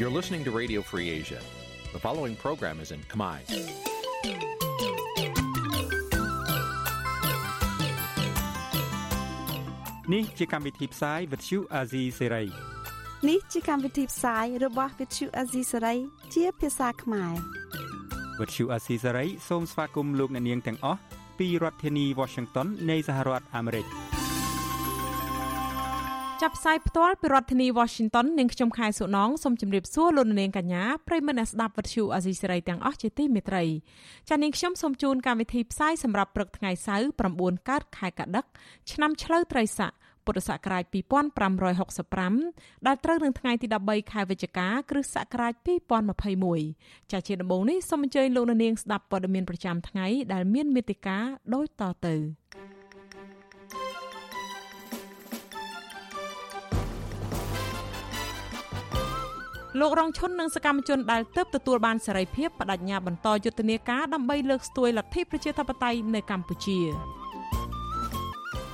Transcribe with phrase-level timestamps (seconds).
[0.00, 1.40] You're listening to Radio Free Asia.
[1.92, 3.36] The following program is in Khmer.
[10.14, 12.46] នេះជាកម្មវិធីផ្សាយ Vuthu Azizi Serai
[13.28, 15.98] នេះជាកម្មវិធីផ្សាយរបស់ Vuthu Azizi Serai
[16.34, 17.34] ជាភាសាខ្មែរ
[18.38, 21.00] Vuthu Azizi Serai សូមស្វាគមន៍លោកអ្នកនាងទាំងអស់
[21.38, 23.86] ពីរដ្ឋធានី Washington នៃសហរដ្ឋអាមេរិក
[26.46, 33.64] ចាប់ផ្សាយផ្ទាល់ពីរដ្ឋធានី Washington នាងខ្ញុំខែសុណងសូមជម្រាបសួរលោកនាងកញ្ញាប្រិយមិត្តអ្នកស្ដាប់វិទ្យុអាស៊ីសេរីទាំងអស់ជាទីមេត្រី
[34.28, 37.06] ចា៎នាងខ្ញុំសូមជូនកម្មវិធីផ្សាយសម្រាប់ព្រឹកថ្ងៃសៅរ៍
[37.38, 38.44] 9កើតខែកដិក
[38.92, 39.92] ឆ្នាំឆ្លូវត្រីស័ក
[40.24, 40.84] ពុទ្ធសករាជ
[41.64, 45.54] 2565ដែលត្រូវនឹងថ្ងៃទី13ខែវិច្ឆិកាគ្រិស្តសករាជ
[46.32, 51.18] 2021ចា៎ជាដំបូងនេះសូមអញ្ជើញលោកនាងស្ដាប់ព័ត៌មានប្រចាំថ្ងៃដែលមានមេត្តា
[51.54, 52.79] ដូចតទៅ
[59.78, 66.78] លោករងឈុននិងសកម្មជនដែលទើបទទួលបានសេរីភាពបដិញ្ញាបន្តយុទ្ធនាការដើម្បីលើកស្ទួយលទ្ធិប្រជាធិបតេយ្យនៅកម្ពុជា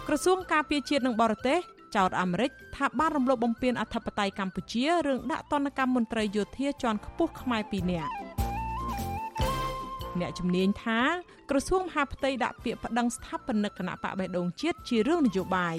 [0.06, 1.58] ក្រសួងការពារជាតិនិងបរទេស
[1.96, 8.12] ចោទអាមេរិកថាបានរំលោភបំពានអធិបតេយ្យកម្ពុជារឿងដាក់ទណ្ឌកម្មមន្ត្រីយោធាជាន់ខ្ពស់ខ្មែរ2នាក់
[10.20, 11.00] អ្នកជំនាញថា
[11.50, 15.76] ក្រសួងមហាផ្ទៃដាក់ពាក្យប្តឹងស្ថាបនិកគណៈបកបេះដូងជាតិជារឿងនយោបាយ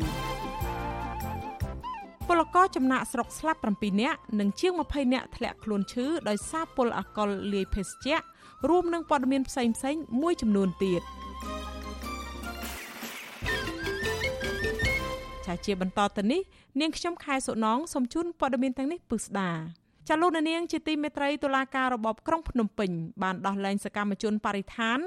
[2.27, 8.17] ពលករចំណាក់ស្រុកស្លាប់7នាក់និងជាង20នាក់ធ្លាក់ខ្លួនឈឺដោយសារពលអកលលាយភេសជ្ជៈ
[8.69, 11.01] រួមនឹងព័ត៌មានផ្សេងៗមួយចំនួនទៀត
[15.45, 16.41] ចាជាបន្តទៅនេះ
[16.79, 19.51] នាងខ្ញុំខែសុណងសូមជូនព័ត៌មានទាំងនេះពិស្ដា
[20.09, 22.91] ចាលោកនាងជាទីមេត្រីតុលាការរបបក្រុងភ្នំពេញ
[23.23, 24.99] បានដោះលែងសកម្មជនបរិស្ថាន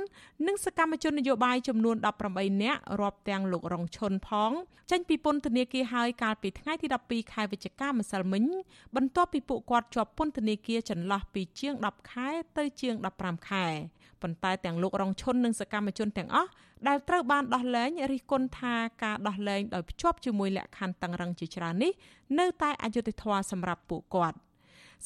[0.47, 1.97] និងសកម្មជននយោបាយចំនួន
[2.31, 4.53] 18នាក់រាប់ទាំងលោករងឈុនផង
[4.91, 8.45] ចេញពីពន្ធនាគារហើយកាលពីថ្ងៃទី12ខែវិច្ឆិកាម្សិលមិញ
[8.97, 12.29] បន្ទាប់ពីពួកគាត់ជាប់ពន្ធនាគារចន្លោះពីជាង10ខែ
[12.59, 13.67] ទៅជាង15ខែ
[14.23, 16.51] ប៉ុន្តែទាំងលោករងឈុននិងសកម្មជនទាំងអស់
[16.89, 21.93] ដែលត្រូវបានដោះលែងរិះគន់ថាការដោះលែងដោយភ្ជាប់ជាមួយលក្ខខណ្ឌតឹងរឹងជាច្រើននេះ
[22.39, 24.39] នៅតែអយុត្តិធម៌សម្រាប់ពួកគាត់។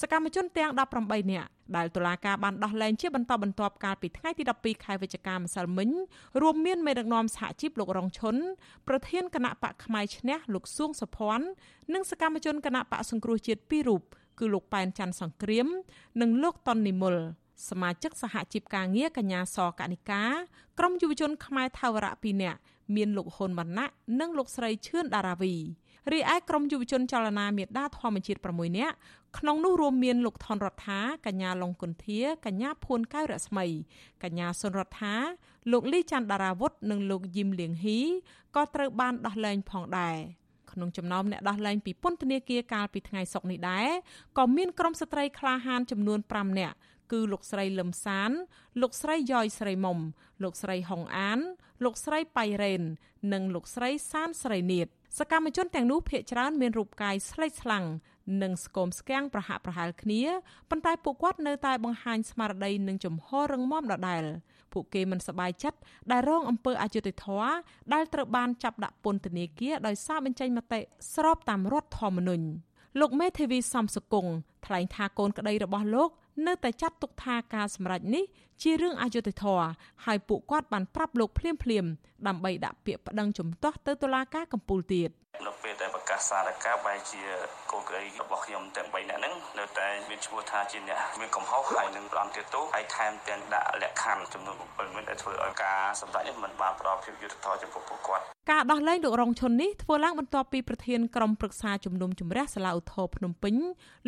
[0.00, 0.71] សកម្មជនទាំង
[1.03, 5.91] 18នាក់ដែលតុលាការបានដោះលែងជាបន្តបន្ទាប់កាលពីថ្ងៃទី12ខែវិច្ឆិកាម្សិលមិញ
[6.43, 8.37] រួមមានមេដឹកនាំសហជីពលោករងឈុន
[8.88, 11.47] ប្រធានគណៈបកផ្នែកឈ្នះលោកសួងសុភ័ណ្ឌ
[11.94, 14.03] និងសកម្មជនគណៈបកសង្គ្រោះជាតិពីររូប
[14.38, 15.66] គឺលោកប៉ែនច័ន្ទសង្គ្រាម
[16.21, 17.16] និងលោកតុននិមល
[17.69, 20.25] សមាជិកសហជីពការងារកញ្ញាសកនិកា
[20.78, 22.59] ក្រុមយុវជនខ្មែរថាវរៈ2នាក់
[22.94, 23.87] មានលោកហ៊ុនវណ្ណៈ
[24.21, 25.54] និងលោកស្រីឈឿនដារាវី
[26.12, 28.94] រីឯក្រុមយុវជនចលនាមេដាធម្មជាតិ6នាក់
[29.38, 33.66] ក្នុងនោះរួមមានលោកថនរដ្ឋាកញ្ញាឡុងគុន្ធាកញ្ញាភួនកៅរស្មី
[34.22, 35.15] កញ្ញាសុនរដ្ឋា
[35.72, 38.00] លោកលីច័ន្ទដារាវុធនិងលោកយឹមលៀងហ៊ី
[38.56, 40.16] ក៏ត្រូវបានដោះលែងផងដែរ
[40.72, 43.88] ក្នុងចំណោមអ្នកដោះលែងពីពន្ធនាគារកាលពីថ្ងៃសុក្រនេះដែរ
[44.38, 46.76] ក៏មានក្រុមស្ត្រីក្លាហានចំនួន5នាក់
[47.12, 48.31] គឺលោកស្រីលឹមសាន
[48.81, 49.98] លោកស្រីយ៉យស្រីមុំ
[50.42, 51.38] លោកស្រីហុងអាន
[51.84, 52.82] លោកស្រីប៉ៃរ៉េន
[53.32, 54.88] និងលោកស្រីសានស្រីនៀត
[55.19, 57.84] សកម្មជនទាំងនោះភ ieck ច្រើនមានរូបកាយស្លេកស្លាំង
[58.42, 60.22] និងស្គមស្គាំងប្រហាក់ប្រហែលគ្នា
[60.70, 64.22] ប៉ុន្តែពួកគាត់នៅតែបង្ហាញស្មារតីនិងជំហររឹងមាំដដែល
[64.72, 65.78] ពួកគេមិនសប្បាយចិត្ត
[66.12, 67.53] ដែលរងអំពើអយុត្តិធម៌
[67.94, 70.80] ដែលត្រូវបានចាប់ដាក់ពន្ធនាគារដោយសារបញ្ចេញមតិ
[71.14, 72.47] ស្របតាមរដ្ឋធម្មនុញ្ញ
[73.00, 74.32] លោកមេធាវីសំសុគង្គ
[74.66, 76.10] ថ្លែងថាកូនក្តីរបស់លោក
[76.47, 78.25] នៅតែចាត់ទុកថាការសម្រេចនេះ
[78.62, 79.66] ជារឿងអយុត្តិធម៌
[80.05, 81.84] ហើយពួកគាត់បានប្រាប់លោកភ្លាមភ្លាម
[82.27, 85.10] ដើម្បីដាក់ពាក្យប្តឹងជំទាស់ទៅតុលាការកំពូលទៀត
[85.47, 87.22] នៅពេលដែលប្រកាសសារការបែរជា
[87.71, 103.55] កូនក្រីរបស់ខ្ញុំទាំង3នាក់ហ្នឹងនៅតែមានឈ្មោះថាជាអ្នកមានកំហុសហើយនឹងផ្ដំទៀតទោសហើយថែមទាំងដាក់លក្ខខណ្ឌចំនួន7មានដែលធ្វើឲ្យការសម្ដែងនេះមិនបានផ្ដល់ភាពយុត្តិធម៌ចំពោះពួកគាត់ ការដោះលែងលោករងឈុននេះធ្វើឡើងបន្ទាប់ពីប្រធានក្រុមប្រឹក្សាជំនុំជម្រះសាលាឧទ្ធរភ្នំពេញ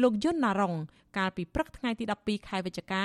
[0.02, 0.74] លោកយុនណារង
[1.18, 3.04] កាលពីព្រឹកថ្ងៃទី12ខែវិច្ឆិកា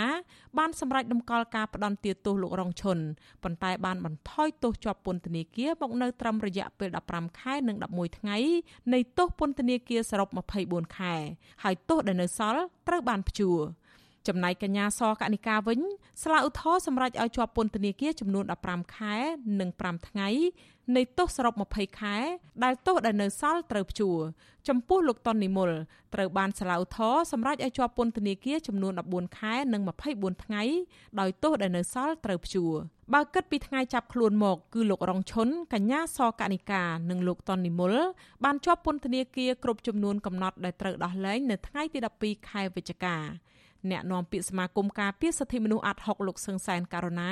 [0.57, 2.97] បានសម្រេចដំកល់ការផ្ដន្ទាទោសលោករងឈុន
[3.43, 8.37] ប៉ុន្តែបានបន្ថយទោសជាប់ពន្ធនាគារមកនៅត្រឹមរយៈពេល15ខែនិង11ថ្ងៃ
[8.93, 10.29] នៃទោសពន្ធនាគារសរុប
[10.63, 11.13] 24ខែ
[11.63, 13.59] ហើយទោសដែលនៅសល់ត្រូវបានព្យួរ
[14.27, 15.79] ចំណែកកញ្ញាសកនិកាវិញ
[16.23, 19.15] ស្លាឧទ្ធរសម្រាប់ឲ្យជាប់ពន្ធនាគារចំនួន15ខែ
[19.59, 20.29] និង5ថ្ងៃ
[20.95, 22.15] នៃទោសសរុប20ខែ
[22.63, 24.17] ដែលទោសដែលនៅសល់ត្រូវព្យួរ
[24.67, 25.69] ចំពោះលោកតុននិមល
[26.13, 29.81] ត្រូវបានសាលាឧទ្ធរសម្រេចឲ្យជាប់ពន្ធនាគារចំនួន14ខែនិង
[30.13, 30.63] 24ថ្ងៃ
[31.19, 32.73] ដោយទោសដែលនៅសល់ត្រូវព្យួរ
[33.13, 37.93] បើគិតពីថ្ងៃចាប់ខ្លួនមក គឺលោករងឈុនកញ្ញាសកនិកានិងលោកតុននិមល
[38.43, 43.17] បានជាប់ពន្ធនាគារគ្រប់ចំនួនកំណត់ដែលត្រូវដោះលែងនៅថ្ងៃទី12ខែវិច្ឆិកា
[43.91, 47.31] អ្នកនាំពាក្យសមាគមការពារសិទ្ធិមនុស្សអាត់ហុកលោកសឹងសែនករណា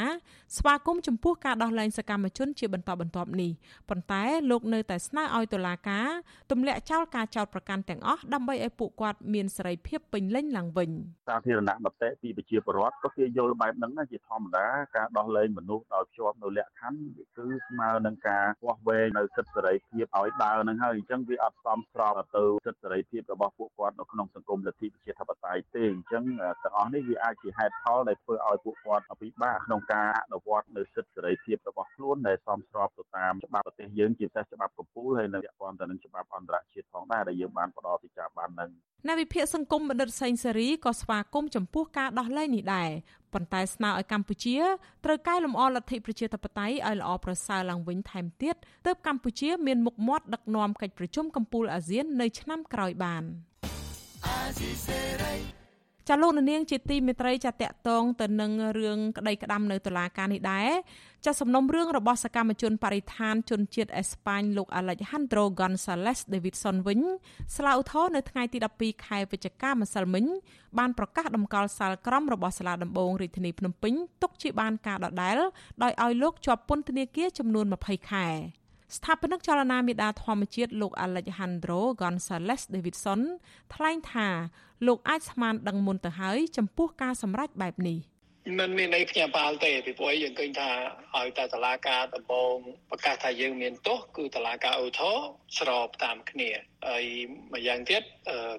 [0.57, 3.51] ស្វាគមន៍ចំពោះការដោះលែងសកម្មជនជាបន្តបន្ទាប់នេះ
[3.89, 6.07] ប៉ុន្តែលោកនៅតែស្នើឲ្យតុលាការ
[6.51, 10.89] ទម្លាក់ចោលការចោទប្រកាន់ទាំងអស់ដើម្បីឲ្យពួកគាត់មានសេរីភាពពេញលេញឡើងវិញ
[11.27, 14.65] សាធារណមតិពីប្រជាពលរដ្ឋក៏គេយល់បែបហ្នឹងជាធម្មតា
[14.95, 26.23] ការដោះលែងមនុស្សដោយភ្ជាប់នៅលក្ខខណ្ឌគឺស្មើនឹងការវាស់វែងនៅសិទ្ធិសេរីភាពឲ្យដើរហ្នឹងហើយអញ្ចឹងវាអត់សមស្របទៅសិទ្ធិសេរីភាពរបស់ពួកគាត់នៅក្នុងសង្គមលទ្ធិប្រជាធិបតេយ្យទេអញ្ចឹង
[26.63, 38.71] ទាំងអស់នេះវាអាចជាហេតុផលដែលធ្វើឲ្យពួកគាត់ពិបាកក្នុងការអនុវត្តនៅសិទ្ធិសេរីភាពរបស់ខ្លួនដែលសមស្របទៅតាមច្បាប់ប្រទេសយើងជាពិសេសច្បាប់កម្ពុជាហើយនៅពាក់ព័ន្ធទៅនឹងច្បាប់អន្តរជាតិផងដែរដែលយើងបានផ្ដល់ទីការបាននឹង
[39.07, 42.89] អ្នកវិភាគសង្គមបណ្ឌិតសេងសេរីក៏ស្វាគមន៍ចំពោះការដោះលែងនេះដែរ
[43.33, 44.57] ប៉ុន្តែស្នើឲ្យកម្ពុជា
[45.05, 53.23] ត្រូវកែលម្អលទ្ធិប្រជាធិបតេយ្យឲ្យល្អប្រសើរឡើងវិញថែមទៀតទើបកម្ពុជាមានមុខមាត់ដឹកនាំកិច្ចប្រជុំកំពូលអាស៊ាននៅឆ្នាំក្រោយបាន
[56.11, 60.69] ចាលោកនាងជាទីមេត្រីចាតកតងទៅនឹងរឿងក្តីក្តាំនៅតុលាការនេះដែរ
[61.25, 66.99] ចាសំណុំរឿងរបស់សកម្មជនបរិស្ថានជនជាតិអេស្ប៉ាញលោក Alejandro Gonzalez Davidson វិញ
[67.55, 70.25] ស្លាវធរនៅថ្ងៃទី12ខែវិច្ឆិកាម្សិលមិញ
[70.77, 75.37] បានប្រកាសដំកល់សាលក្រមរបស់សាលាដំបងរាជធានីភ្នំពេញទុកជាបានការដដែល
[75.83, 78.27] ដោយឲ្យលោកជាប់ពន្ធនាគារចំនួន20ខែ
[78.97, 83.21] ស្ថាបនិកចលនាមេដាធម្មជាតិលោក Alejandro Gonzalez Davidson
[83.73, 84.27] ថ្លែងថា
[84.85, 87.97] លោកអាចស្មានដឹងមុនទៅហើយចំពោះការសម្រេចបែបនេះ។
[88.57, 90.69] មិនមានន័យភ្ញាក់ផ្អើលទេពីព្រោះយើងឃើញថា
[91.17, 92.55] ឲ្យតែតឡាការដំបង
[92.89, 95.11] ប្រកាសថាយើងមានទោសគឺតឡាការអូថូ
[95.57, 96.49] ស្របតាមគ្នា
[96.89, 97.05] ហើយ
[97.51, 98.01] មួយយ៉ាងទៀត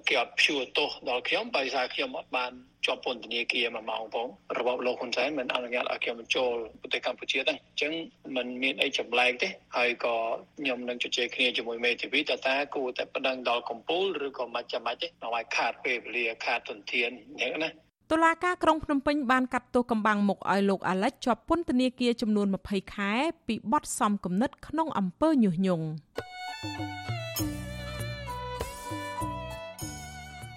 [0.07, 2.51] គេអត់ព្យួរទោសដល់ខ្ញុំបើថាខ្ញុំអត់បាន
[2.85, 4.27] ជាប់ពន្ធនាគារមួយម៉ោងផង
[4.57, 7.93] របបលោកហ៊ុនសែនមិនអនុញ្ញាតឲ្យខ្ញុំបញ្ចូលប្រទេសកម្ពុជាទេអញ្ចឹង
[8.35, 10.15] มันមានអីចម្លែកទេហើយក៏
[10.59, 17.71] ខ្ញុំនឹងជជែកគ្នាជាមួយមេធាវីតើតើគួរតែប្តឹងដល់កម្ពុជាឬក៏មិនចាំបាច់ទេឲ្យខាតពេលវេលាខាតទុនធានអញ្ចឹងណា
[18.11, 23.11] តុលាការក្រុងភ្នំពេញបានកាត់ទោសកំបាំងមុខឲ្យលោកអាលិចជាប់ពន្ធនាគារចំនួន20ខែ
[23.47, 25.85] ពីបទសំគំនិតក្នុងអំពើញុះញង់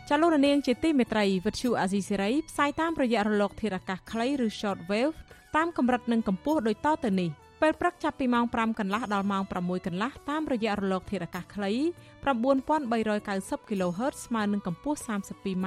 [0.09, 5.17] ចលនានាងជាទីមេត្រីវិទ្យុអាស៊ីសេរីផ្សាយតាមរយៈរលកធារកាសខ្លីឬ short wave
[5.57, 7.31] តាមកម្រិតនិងកម្ពស់ដូចតទៅនេះ
[7.61, 11.73] ពេលព្រឹកចាប់ពីម៉ោង5កន្លះដល់ម៉ោង6កន្លះតាមរយៈរលកធារកាសខ្លី
[12.55, 15.67] 9390 kHz ស្មើនឹងកម្ពស់ 32m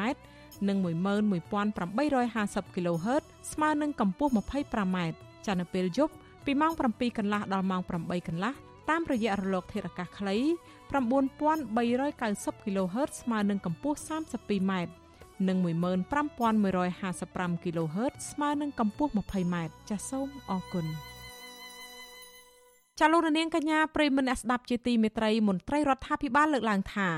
[0.67, 4.97] និង11850 kHz ស្មើនឹងកម្ពស់ 25m
[5.45, 6.13] ចានៅពេលយប់
[6.45, 8.53] ពីម៉ោង7កន្លះដល់ម៉ោង8កន្លះ
[8.89, 10.35] តាមរយៈរលកធាតុអាកាសខ្លី
[11.01, 14.73] 9390 kHz ស្មើនឹងកម្ពស់ 32m
[15.47, 19.55] និង15155 kHz ស្មើនឹងកម្ពស់ 20m
[19.89, 20.87] ចាសសូមអរគុណ
[23.01, 27.09] ចាលោករនាងកញ្ញាប្រិមនៈស្ដាប់ជាទីមេត្រីមន្ត្រីរដ្ឋាភិបាលលើកឡើងថា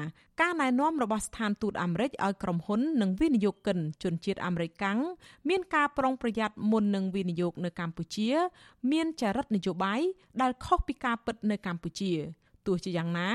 [0.41, 4.99] ការណែនាំរបស់ស្ថានទូតអាមេរិកឲ្យក្រុមហ៊ុននិងវិនិយោគិនជនជាតិអាមេរិកកាំង
[5.49, 8.29] មានការប្រុងប្រយ័ត្នមុននឹងវិនិយោគនៅកម្ពុជា
[8.91, 10.01] មានចរិតនយោបាយ
[10.41, 12.13] ដែលខុសពីការពិតនៅកម្ពុជា
[12.67, 13.29] ទោះជាយ៉ាងណា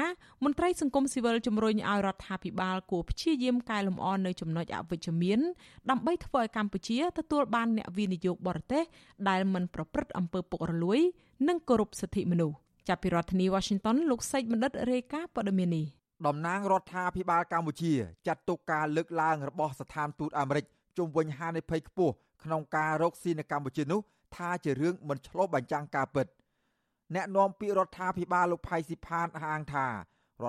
[0.45, 5.41] មន្ត្រីសង្គមស៊ីវិលជំរុញឲ្យរដ្ឋាភិបាលគួរព្យាយាមកែលម្អនៅចំណុចអវិជ្ជមាន
[5.91, 8.83] ដើម្បីធ្វើឲ្យកម្ពុជាទទួលបានអ្នកវិនិយោគបរទេស
[9.29, 11.01] ដែលមិនប្រព្រឹត្តអំពើពុករលួយ
[11.49, 12.57] និងគោរពសិទ្ធិមនុស្ស
[12.89, 15.87] ចាប់ពីរដ្ឋធានី Washington លោកសេកបណ្ឌិតរាយការណ៍ព័ត៌មាននេះ
[16.27, 17.93] តំណាងរដ្ឋាភិបាលកម្ពុជា
[18.27, 20.65] ចាត់ទុកការលើកឡើងរបស់ស្ថានទូតអាមេរិក
[20.97, 22.15] ជុំវិញហានិភ័យខ្ពស់
[22.45, 24.01] ក្នុងការរកស៊ីនៅកម្ពុជានោះ
[24.37, 26.27] ថាជារឿងមិនឆ្លុះបញ្ចាំងការពិត
[27.15, 29.93] អ្នកនាំពាក្យរដ្ឋាភិបាលលោកផៃស៊ីផានអះអាងថារ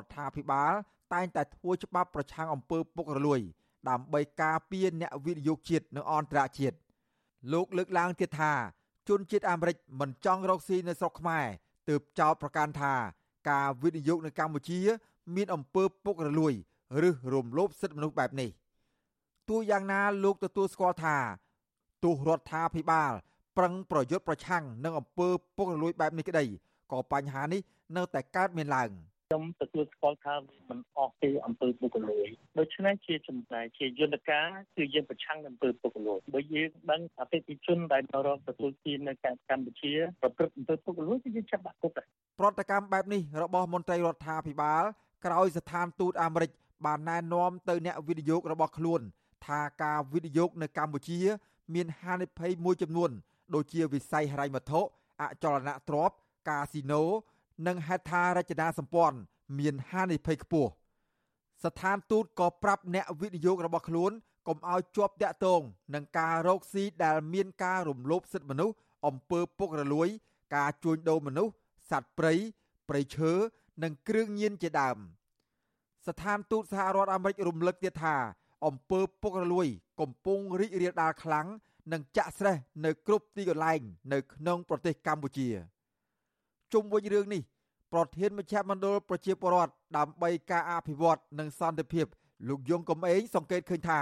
[0.03, 0.73] ដ្ឋាភិបាល
[1.13, 3.41] តែងតែធ្វើច្បាប់ប្រឆាំងអំពើពុករលួយ
[3.89, 6.77] ដើម្បីការពារអ្នកវិនិយោគជាតិនិងអន្តរជាតិ
[7.53, 8.53] លោកលើកឡើងទៀតថា
[9.09, 11.45] ជនជាតិអាមេរិកមិនចង់រកស៊ីនៅស្រុកខ្មែរ
[11.89, 12.93] ទើបចោទប្រកាន់ថា
[13.49, 14.79] ការវិនិយោគនៅកម្ពុជា
[15.35, 16.53] មានអំពើពុករលួយ
[17.07, 18.49] ឬរំលោភសិទ្ធិមនុស្សបែបនេះ
[19.49, 21.17] ទោះយ៉ាងណាលោកទទួលស្គាល់ថា
[22.03, 23.11] ទោះរដ្ឋាភិបាល
[23.57, 26.45] ប្រឹងប្រយុទ្ធប្រឆាំងនឹងអំពើពុករលួយបែបនេះក្តី
[26.91, 27.61] ក៏បញ្ហានេះ
[27.95, 28.89] នៅតែកើតមានឡើង
[29.27, 30.35] ខ្ញុំទទួលស្គាល់ថា
[30.69, 32.27] มันអស់ពីអំពើពុករលួយ
[32.59, 39.25] ដូច្នេះជាចំណែកជាយន្តការគឺយើងប្រឆាំងនឹងអំពើពុករលួយបើយើងដឹងអតិថិជនដែលនៅរកទទួលទាននៅក
[39.57, 42.07] ម្ពុជាប្រព្រឹត្តអំពើពុករលួយគឺយើងចាប់ដាក់គុកដែរ
[42.39, 44.83] ប្រតិកម្មបែបនេះរបស់មន្ត្រីរដ្ឋាភិបាល
[45.25, 46.51] ក្រោយស្ថានទូតអាមេរិក
[46.85, 49.01] បានណែនាំទៅអ្នកវិនិយោគរបស់ខ្លួន
[49.45, 51.19] ថាការវិនិយោគនៅកម្ពុជា
[51.75, 53.09] មានហានិភ័យមួយចំនួន
[53.55, 54.81] ដូចជាវិស័យហិរញ្ញវត្ថុ
[55.21, 56.15] អចលនទ្រព្យ
[56.49, 57.03] កាស៊ីណូ
[57.67, 59.17] និងហេដ្ឋារចនាសម្ព័ន្ធ
[59.59, 60.69] មានហានិភ័យខ្ពស់
[61.63, 64.11] ស្ថានទូតក៏ប្រាប់អ្នកវិនិយោគរបស់ខ្លួន
[64.47, 65.61] កុំឲ្យជាប់តាក់ទង
[65.93, 68.75] នឹងការរកស៊ីដែលមានការរំលោភសិទ្ធិមនុស្ស
[69.07, 70.07] អំពើពុករលួយ
[70.55, 71.53] ការជួញដូរមនុស្ស
[71.91, 72.33] សត្វព្រៃ
[72.89, 73.31] ព្រៃឈើ
[73.83, 74.97] និងគ្រឿងញៀនជាដើម
[76.07, 78.15] ស្ថានទូតសហរដ្ឋអាមេរិករំលឹកទៀតថា
[78.65, 79.67] អំពើពុករលួយ
[80.01, 81.47] កំពុងរីករាលដាលខ្លាំង
[81.91, 83.79] និងចាក់ស្រេះនៅគ្រប់ទីកន្លែង
[84.13, 85.47] នៅក្នុងប្រទេសកម្ពុជា
[86.73, 87.41] ជុំវិញរឿងនេះ
[87.93, 92.05] ប្រធានមជ្ឈមណ្ឌលប្រជាពលរដ្ឋដើម្បីការអភិវឌ្ឍនិងសន្តិភាព
[92.47, 94.01] លោកយងកំឯងសង្កេតឃើញថា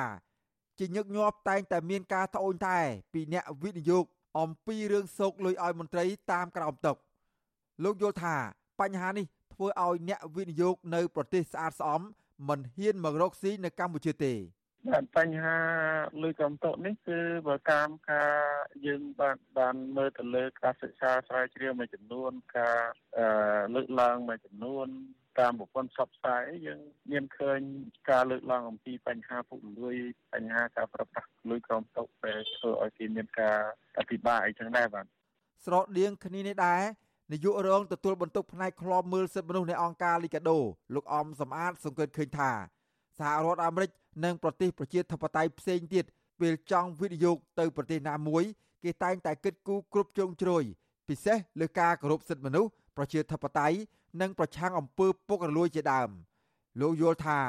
[0.80, 2.82] ជាញឹកញាប់តែងតែមានការត្អូញត្អែ
[3.14, 4.06] ពីអ្នកវិនិយោគ
[4.40, 6.98] អំពីរឿងសោកលុយឲ្យមន្ត្រីតាមក្រោមតុក
[7.84, 8.36] លោកយល់ថា
[8.80, 12.02] បញ្ហានេះធ្វើឲ្យអ្នកវិនិយោគនៅប្រទេសស្អាតស្អំ
[12.50, 14.34] មិនហ៊ានមករកស៊ីនៅកម្ពុជាទេ
[14.92, 15.58] បាទបញ្ហា
[16.24, 18.34] លុយកំតុកនេះគឺបើតាមការ
[18.86, 22.80] យើងបានបានមើលទៅលើការសិក្សាស្រាវជ្រាវមួយចំនួនការ
[23.76, 24.88] លើកឡើងមួយចំនួន
[25.40, 26.80] តាមប្រព័ន្ធផ្សព្វផ្សាយយើង
[27.12, 27.60] មានឃើញ
[28.10, 29.96] ការលើកឡើងអំពីបញ្ហាពុករលួយ
[30.34, 33.58] បញ្ហាការប្រព្រឹត្តលុយក្រមតុកដែលធ្វើឲ្យគេមានការ
[34.00, 35.06] អភិបាលអីចឹងដែរបាទ
[35.66, 36.84] ស្រដៀងគ្នានេះដែរ
[37.32, 40.60] នាយករងទទួលបន្ទុកផ្នែកឃ្លាំមើលសិទ្ធិមនុស្សនៃអង្គការលីកាដូ
[40.96, 42.52] លោកអំសំអាតសង្កេតឃើញថា
[43.20, 43.90] សហរដ្ឋអាមេរិក
[44.24, 46.06] និងប្រទេសប្រជាធិបតេយ្យផ្សេងទៀត
[46.40, 48.44] ពេលចង់វិនិយោគទៅប្រទេសណាមួយ
[48.84, 50.64] គេតែងតែគិតគូរគ្រប់ជ្រុងជ្រោយ
[51.10, 53.78] ពិសេសលើការគោរពសិទ្ធិមនុស្សប្រជាធិបតេយ្យ
[54.22, 56.10] និងប្រឆាំងអំពើពុករលួយជាដើម
[56.82, 57.40] លោកយល់ថា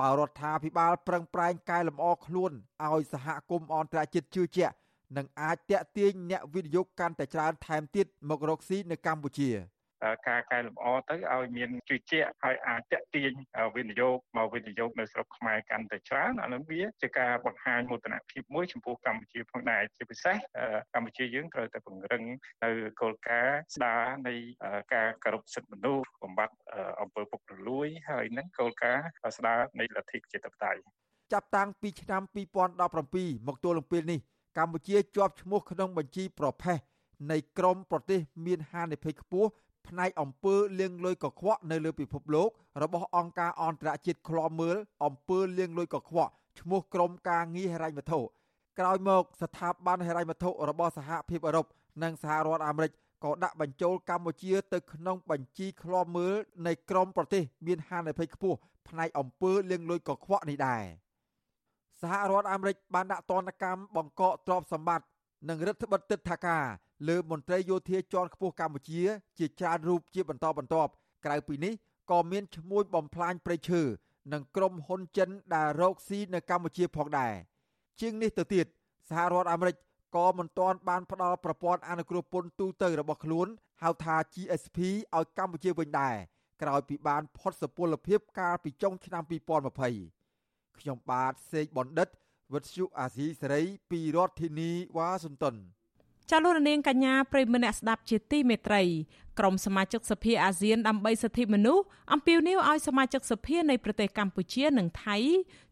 [0.00, 2.52] បើរដ្ឋាភិបាលប្រឹងប្រែងកែលម្អខ្លួន
[2.84, 4.74] ឲ្យសហគមន៍អន្តរជាតិជឿជាក់
[5.16, 9.50] នឹងអាចតាក់ទាញអ្នកវិនិយោគកាន់តែច្រើនថែមទៀតមករកស៊ីនៅកម្ពុជា។
[10.28, 13.32] ការកែលម្អទៅឲ្យមានជឿជាក់ហើយអាចតេទៀង
[13.76, 20.36] វិនិយោគមកវិនិយោគនៅស្រុកខ្មែរកាន់តែច្រើនអានឹងវាជាការបង្ហាញមោទនភាពមួយចំពោះកម្ពុជាផងដែរជាពិសេស
[20.94, 22.22] កម្ពុជាយើងត្រូវតែពង្រឹង
[22.64, 24.34] នៅគោលការណ៍ស្ដារនៃ
[24.94, 26.56] ការគោរពសិទ្ធិមនុស្សបំបត្តិ
[27.00, 30.80] អំពើពុករលួយហើយនឹងគោលការណ៍ស្ដារនៃលទ្ធិប្រជាធិបតេយ្យ
[31.32, 32.22] ចាប់តាំងពីឆ្នាំ
[32.84, 34.20] 2017មកទល់នឹងពេលនេះ
[34.58, 36.78] កម្ពុជាជាប់ឈ្មោះក្នុងបញ្ជីប្រភេទ
[37.30, 39.50] នៃក្រមប្រទេសមានហានិភ័យខ្ពស់
[39.88, 42.48] ផ្នែកអំពើលាងលុយកខ្វក់នៅលើពិភពលោក
[42.82, 48.20] របស់អង្គការអន្តរជាតិឃ្លាំមើលអំពើលាងលុយកខ្វក់ឈ្មោះក្រុមការងារហិរញ្ញវត្ថុ
[48.78, 51.66] ក្រោយមកស្ថាប័នហិរញ្ញវត្ថុរបស់សហភាពអឺរ៉ុប
[52.02, 52.92] និងសហរដ្ឋអាមេរិក
[53.24, 56.34] ក៏ដាក់បញ្ចូលកម្ពុជាទៅក្នុងបញ្ជីឃ្លាំមើល
[56.66, 60.82] នៃក្រុមប្រទេសមានហានិភ័យខ្ពស់ផ្នែកអំពើលាងលុយកខ្វក់នេះដែរ
[62.00, 65.06] សហរដ្ឋអាមេរិកបានដាក់ទណ្ឌកម្មបង្កកទ្រព្យសម្បត្តិ
[65.48, 66.64] និងរដ្ឋបិទទឹកថាការ
[67.08, 69.02] លើមន្ត្រីយោធាជាន់ខ្ពស់កម្ពុជា
[69.38, 70.90] ជាច្រើនរូបជាបន្តបន្ទាប់
[71.24, 71.74] ក្រៅពីនេះ
[72.10, 73.82] ក៏មានឈ្មោះបំផ្លាញព្រៃឈើ
[74.32, 77.34] និងក្រុមហ៊ុនចិនដែលរកស៊ីនៅកម្ពុជាផងដែរ
[78.00, 78.66] ជាងនេះទៅទៀត
[79.08, 79.76] សហរដ្ឋអាមេរិក
[80.16, 83.48] ក៏មិនទាន់បានផ្ដល់ប្រព័ន្ធអនុគ្រោះពន្ធទូទៅរបស់ខ្លួន
[83.82, 84.78] ហៅថា GSP
[85.16, 86.16] ឲ្យកម្ពុជាវិញដែរ
[86.62, 89.22] ក្រោយពីបានផុតសុពលភាពកាលពីចុងឆ្នាំ
[90.00, 92.08] 2020ខ្ញុំបាទសេកបណ្ឌិត
[92.52, 95.56] វិទ្យុអាស៊ីសេរីពីរដ្ឋធានីវ៉ាស៊ីនតោន
[96.30, 98.82] ចាលោកនាងកញ្ញាប្រិមនៈស្ដាប់ជាទីមេត្រី
[99.38, 105.16] ក្រុមសមាជិកសភាអាស៊ានដើម្បីសិទ្ធិមនុស្សអំពាវនាវឲ្យសមាជិកសភានៃប្រទេសកម្ពុជានិងថៃ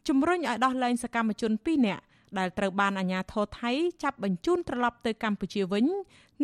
[0.09, 2.03] ជំរុញឲ្យដោះលែងសកម្មជន2នាក់
[2.39, 3.71] ដែលត្រូវបានអាជ្ញាធរថៃ
[4.03, 5.87] ចាប់បញ្ជូនត្រឡប់ទៅកម្ពុជាវិញ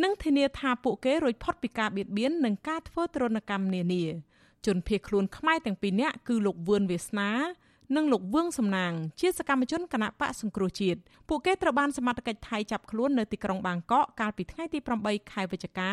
[0.02, 4.04] និងធានាថាពួកគេរួចផុតពីការបៀតបៀននិងការធ្វើទរណកម្មនានា
[4.66, 7.30] ជនភៀសខ្លួនខ្មែរទាំងពីរនាក់គឺលោកវឿនវាសនា
[7.96, 15.90] និងលោកវឿងសំណាង ជាសកម្មជនគណៈបកសង្គ្រោះជាតិពួកគេត្រូវបានសមត្ថកិច្ចថៃចាប់ខ្លួននៅទីក្រុងបាងកកកាលពីថ្ងៃទី8ខែវិច្ឆិកា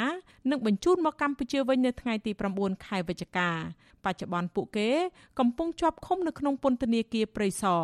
[0.52, 3.50] និងបញ្ជូនមកកម្ពុជាវិញនៅថ្ងៃទី9ខែវិច្ឆិកា
[4.06, 4.90] បច្ចុប្បន្នពួកគេ
[5.40, 7.84] កំពុងជាប់ឃុំនៅក្នុងពន្ធនាគារព្រៃសរ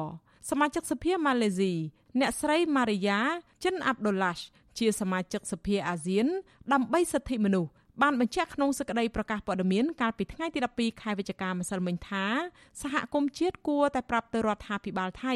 [0.50, 1.74] សមាជិកសភាម៉ាឡេស៊ី
[2.20, 3.20] អ្នកស្រីម៉ារីយ៉ា
[3.64, 4.44] ចិនអាប់ឌុលឡាស់
[4.80, 6.28] ជាសមាជិកសភាអាស៊ាន
[6.74, 7.72] ដើម្បីសិទ្ធិមនុស្ស
[8.02, 12.26] បានបញ្ជាក់ក្នុងសេចក្តីប្រកាសព័ត៌មានកាលពីថ្ងៃទី12ខែវិច្ឆិកាម្សិលមិញថា
[12.82, 15.34] សហគមន៍ជាតិគួរតែប្រាប់ទៅរដ្ឋាភិបាលថៃ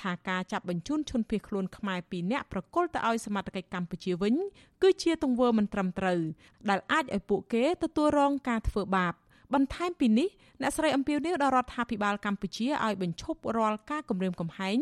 [0.00, 4.34] ថាការចាប់បញ្ជូនជនភៀសខ្លួនខ្មែរ2នាក់ប្រកុលទៅឲ្យសមត្ថកិច្ចកម្ពុជាវិញ
[4.82, 6.20] គឺជាទង្វើមិនត្រឹមត្រូវ
[6.70, 9.14] ដែលអាចឲ្យពួកគេទទួលរងការធ្វើបាប
[9.54, 10.28] បន្ថែមពីនេះ
[10.62, 14.78] អ្នកស្រីអំពីវនីវដល់រដ្ឋាភិបាលកម្ពុជាឲ្យបញ្ឈប់រាល់ការគម្រាមកំហែង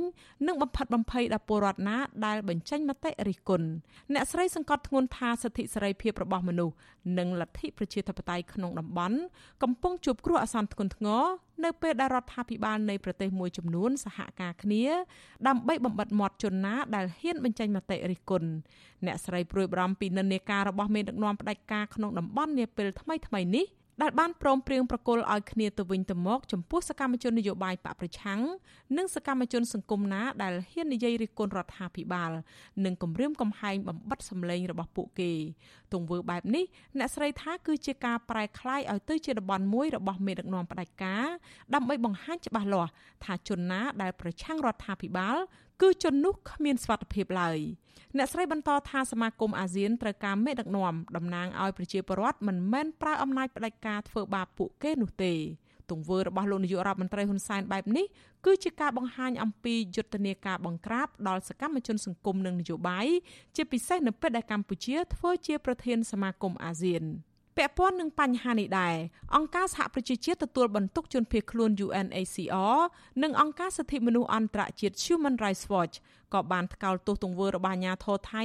[0.46, 3.68] និងបំផិតបំភ័យដល់ពលរដ្ឋណាដែលបញ្ចេញមតិរិះគន់
[4.14, 6.74] អ្នកស្រីសង្កត់ធ្ងន់ថាសិទ្ធិសេរីភាពរបស់មនុស្ស
[7.18, 9.18] និងលទ្ធិប្រជាធិបតេយ្យក្នុងតំបន់
[9.62, 11.22] កំពុងជួបគ្រោះអាសន្នធ្ងន់ធ្ងរ
[11.64, 14.84] នៅពេលដែលរដ្ឋាភិបាលនៃប្រទេសមួយចំនួនសហការគ្នា
[15.48, 18.48] ដើម្បីបំបិតមាត់ជនណាដែលហ៊ានបញ្ចេញមតិរិះគន់
[19.06, 23.66] អ្នកស្រីព្រួយបារម្ភពីនិន្នាការរបស់មេដឹកនាំផ្ដាច់ការក្នុងតំបន់នាពេលថ្មីៗនេះ
[24.00, 28.40] ដែលបានព្រមព្រៀងប្រគល់ឲ្យគ្នាទៅវិញទៅមកចំពោះសកម្មជននយោបាយបកប្រឆាំង
[28.96, 32.30] និងសកម្មជនសង្គមណាដែលហ៊ាននិយាយរិះគន់រដ្ឋាភិបាល
[32.84, 35.32] និងគំរាមកំហែងបំបិតសម្លេងរបស់ពួកគេ
[35.92, 36.64] ទង្វើបែបនេះ
[36.98, 41.26] អ្នកស្រីថាគឺជាការប្រែក្លាយឲ្យទៅជាតំបន់មួយរបស់មេដឹកនាំផ្ដាច់ការ
[41.74, 42.90] ដើម្បីបង្ហាញច្បាស់លាស់
[43.24, 45.36] ថាជនណាដែលប្រឆាំងរដ្ឋាភិបាល
[45.82, 47.58] គឺជននោះគ្មានស្វត្ថិភាពឡើយ
[48.16, 55.34] អ្នកស្រីបន្តថាសមាគមអាស៊ានត្រូវការមេដឹកនាំតំណាងឲ្យប្រជាពលរដ្ឋមិនមែនប្រើអំណាចផ្ដាច់ការធ្វើបាបពួកគេនោះទេ
[55.90, 58.06] ទង្វើរបស់លោកនាយករដ្ឋមន្ត្រីហ៊ុនសែនបែបនេះ
[58.46, 63.06] គឺជាការបង្ហាញអំពីយុទ្ធនាការបង្ក្រាបដល់សកម្មជនសង្គមនិងនយោបាយ
[63.56, 67.04] ជាពិសេសនៅពេលដែលកម្ពុជាធ្វើជាប្រធានសមាគមអាស៊ាន
[67.56, 68.94] ពាក់ព័ន្ធនឹងបញ្ហានេះដែរ
[69.36, 72.80] អង្គការសហប្រជាជាតិទទួលបន្ទុកជនភៀសខ្លួន UNHCR
[73.22, 75.96] និងអង្គការសិទ្ធិមនុស្សអន្តរជាតិ Human Rights Watch
[76.34, 78.44] ក៏បានថ្កោលទោសទង្វើរបស់អាញាធរថៃ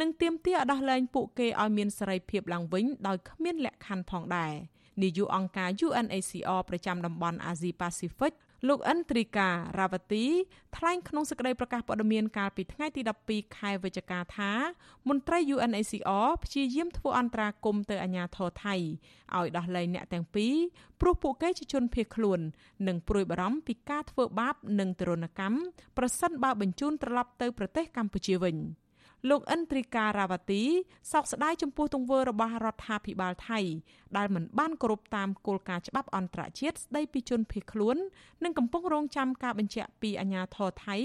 [0.00, 4.52] និងទាមទារឲ្យដោះលែងពួកគេឲ្យមានសេរីភាពឡើងវិញដោយគ្មានលក្ខខណ្ឌផងដែរ
[5.02, 8.32] នាយកអង្គការ UNHCR ប្រចាំតំបន់អាស៊ីប៉ាស៊ីហ្វិក
[8.68, 10.24] លោកអិនត្រីការ៉ាវទី
[10.76, 14.52] ថ្លែងក្នុងសេចក្តីប្រកាសព័ត៌មានកាលពីថ្ងៃទី12ខែវិច្ឆិកាថា
[15.08, 18.74] មន្ត្រី UNHCR ព្យាយាមធ្វើអន្តរាគមន៍ទៅអាជ្ញាធរថៃ
[19.36, 20.54] ឲ្យដោះលែងអ្នកទាំងពីរ
[21.00, 22.40] ព្រោះពួកគេជាជនភៀសខ្លួន
[22.88, 25.58] និងព្រួយបារម្ភពីការធ្វើបាបនិងទរណកម្ម
[25.96, 28.56] ប្រសិនបើបញ្ជូនត្រឡប់ទៅប្រទេសកម្ពុជាវិញ។
[29.30, 30.62] លោកអិនត្រីការ៉ាវទី
[31.12, 33.60] សោកស្ដាយចំពោះទង្វើរបស់រដ្ឋាភិបាលថៃ
[34.16, 37.96] ដែលមិនបានគោរពតាមគោលការណ៍ច្បាប់អន្តរជាតិស្ដីពីជនភៀសខ្លួន
[38.44, 40.96] និងកំពុងរងចាំការបញ្ជាក់ពីអាជ្ញាធរថៃ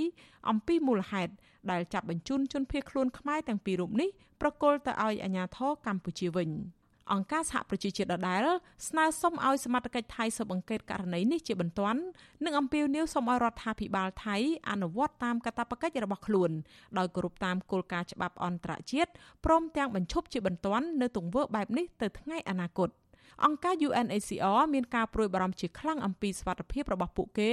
[0.50, 1.34] អំពីមូលហេតុ
[1.72, 4.10] ដែលចាប់បញ្ជូនជនភៀសខ្លួនខ្មែរទាំងពីររូបនេះ
[4.42, 6.50] ប្រគល់ទៅឲ្យអាជ្ញាធរកម្ពុជាវិញ។
[7.14, 8.46] អង្គការសហប្រជាជាតិដដែល
[8.88, 12.02] ស្នើសុំឲ្យសមត្ថកិច្ចថៃស៊ើបអង្កេតករណីនេះជាបន្ទាន់
[12.46, 14.36] និងអំពាវនាវសុំឲ្យរដ្ឋាភិបាលថៃ
[14.70, 16.52] អនុវត្តតាមកាតព្វកិច្ចរបស់ខ្លួន
[16.98, 19.12] ដោយគោរពតាមគោលការណ៍ច្បាប់អន្តរជាតិ
[19.46, 22.90] ព្រមទាំងបញ្ឈប់ជាបន្ទាន់នៅទង្វើបែបនេះទៅថ្ងៃអនាគត
[23.46, 27.52] អង្គការ UNHCR មានការព្រួយបារម្ភជាខ្លាំងអំពីសុវត្ថិភាពរបស់ពួកគេ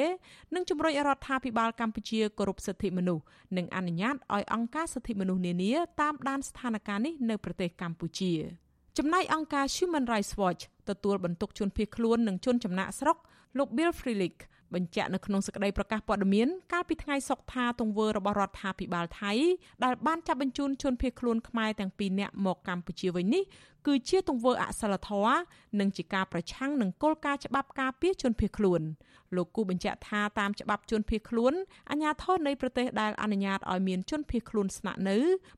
[0.54, 3.25] និងជំរុញរដ្ឋាភិបាលកម្ពុជាគោរពសិទ្ធិមនុស្ស
[3.56, 8.32] និងអនុញ្ញាតឲ្យអង្គការសិទ្ធិមនុស្សនានាតាមដានស្ថានភាពនេះនៅប្រទេសកម្ពុជា។
[8.98, 13.16] ចំណែកអង្គការ Human Rights Watch ទទួលបន្ទុកជនភៀសខ្លួននិងជនចំណាក់ស្រុក
[13.58, 14.40] លោក Bill Frelich
[14.75, 19.33] បញ្ជាក់នៅក្នុងសេចក្តីប្រកាសព័ត៌មានកាលពីថ្ងៃសុក្រថាទង្វើរបស់រដ្ឋាភិបាលថៃ
[19.85, 23.42] ដែលបានចាប់បញ្ជូនជនភៀសខ្លួនខ្មែរទាំងពីរនាក់មកកម្ពុជាវិញនេះ
[23.87, 25.37] គឺជាទង្វើអសិលធម៌
[25.80, 28.83] និងជាការប្រឆាំងនឹងគោលការណ៍ច្បាប់ការពារជនភៀសខ្លួន
[29.37, 31.52] លោកគូបញ្ជាក់ថាតាមច្បាប់ជនភៀសខ្លួន
[31.90, 35.16] អាជ្ញាធរនៃប្រទេសដែលអនុញ្ញាតឲ្យមានជនភៀសខ្លួនស្នាក់នៅ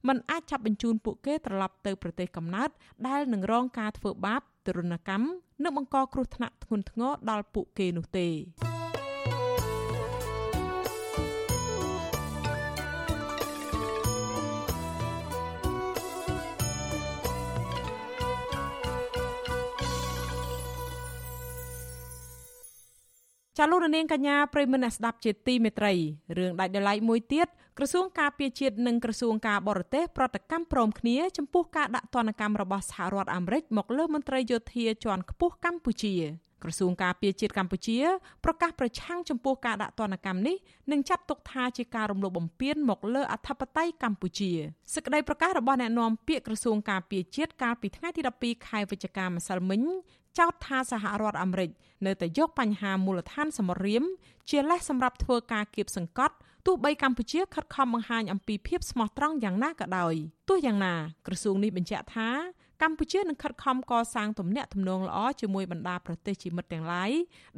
[0.08, 2.70] មិនអាចចាប់បញ្ជូនពួកគេត្រឡប់ទៅប្រទេសកំណើត
[3.08, 5.26] ដែលនឹងរងការធ្វើបាបទរណកម្ម
[5.64, 8.75] និងបង្កគ្រោះថ្នាក់ធ្ងន់ធ្ងរដល់ពួកគេនោះទេ
[23.58, 25.94] ចាលោករនាងកញ្ញាប្រិមនៈស្ដាប់ជាទីមេត្រី
[26.38, 36.14] រឿងដាច់ដライមួយទៀតក្រសួងការពារជាតិនិងក្រសួងការបរទេសប្រតិកម្មព្រមគ្នាចំពោះការដាក់ទណ្ឌកម្មរបស់សហរដ្ឋអាមេរិកមកលើមន្ត្រីយោធាជាន់ខ្ពស់កម្ពុជា
[36.62, 37.98] ក្រសួងការពារជាតិកម្ពុជា
[38.44, 40.56] ប្រកាសប្រឆាំងចំពោះការដាក់ទណ្ឌកម្មនេះ
[40.92, 44.50] និងចាត់ទុកថាជាការរំលោភបំពានមកលើអធិបតេយ្យកម្ពុជា
[44.94, 49.82] សេចក្តីប្រកាសរបស់អ្នកនាំពាក្យក្រសួងការពារជាតិកាលពីថ្ងៃទី12ខែវិច្ឆិកាម្សិលមិញ
[50.38, 51.70] ចោទថាសហរដ្ឋអាមេរិក
[52.06, 54.04] នៅតែយកបញ្ហាមូលដ្ឋានសមរាម
[54.50, 56.34] ជាលេសសម្រាប់ធ្វើការគៀបសង្កត់
[56.66, 60.14] ទោះបីកម្ពុជាខិតខំបង្ហាញអំពីភាពស្មោះត្រង់យ៉ាងណាក៏ដោយ
[60.48, 60.94] ទោះយ៉ាងណា
[61.26, 62.28] ក្រសួងនេះបញ្ជាក់ថា
[62.82, 67.10] កម្ពុជានឹងខិតខំកសាងទំនាក់ទំនងល្អជាមួយបណ្ដាប្រទេសជាមិត្តទាំងឡាយ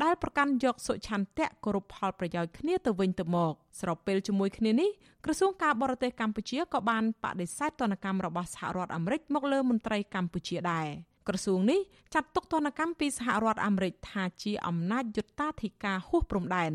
[0.03, 4.91] ដែលប្រកាន់យកសុឆន្ទៈគោរពផលប្រយោជន៍គ្នាទៅវិញទៅមកស្របពេលជាមួយគ្នានេះ
[5.25, 10.89] ក្រសួងការបរទេសកម្ពុជាក៏បានបដិសេធទណ្ឌកម្មរបស់សហរដ្ឋអាមេរិកមកលើមន្ត្រីកម្ពុជាដែរ
[11.29, 11.81] ក្រសួងនេះ
[12.15, 16.73] ចាត់ទុកទណ្ឌកម្មពីសហរដ្ឋអាមេរិកថាជាអំណាចយុត្តាធិការហួសព្រំដែន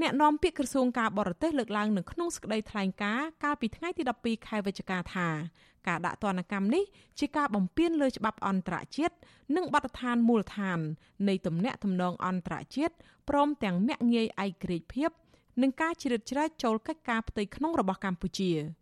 [0.00, 5.28] អ្នកនាំពាក្យក្រសួងការបរទេសលើកឡើងនៅក្នុងសេចក្តីថ្លែងការណ៍កាលពីថ្ងៃទី12ខែវិច្ឆិកាថា
[5.88, 6.84] ការដាក់ទណ្ឌកម្មនេះ
[7.18, 9.14] ជាការបំពានលើច្បាប់អន្តរជាតិ
[9.56, 10.78] និងបទដ្ឋានមូលដ្ឋាន
[11.28, 12.94] នៃទំនាក់ទំនងអន្តរជាតិ
[13.28, 15.10] ព្រមទាំងមាក់ងាយឯករាជ្យភាព
[15.62, 18.52] និងការជ្រៀតជ្រែកចូលកិច្ចការផ្ទៃក្នុងរបស់កម្ពុជា។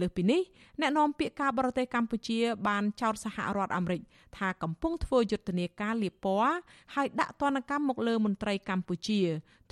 [0.00, 0.40] លើសពីនេះ
[0.80, 4.00] អ្នកនាំពាក្យការបរទេសកម្ពុជា បានចោទសហរដ្ឋអាមេរិក
[4.36, 6.54] ថាកំពុងធ្វើយុទ្ធនាការលាបពណ៌
[6.94, 9.20] ហើយដាក់ទណ្ឌកម្មមកលើមន្ត្រីកម្ពុជា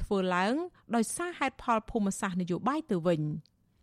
[0.03, 0.55] ធ្វើឡើង
[0.95, 3.23] ដោយសារហេតុផលភូមិសាស្ត្រនយោបាយទៅវិញ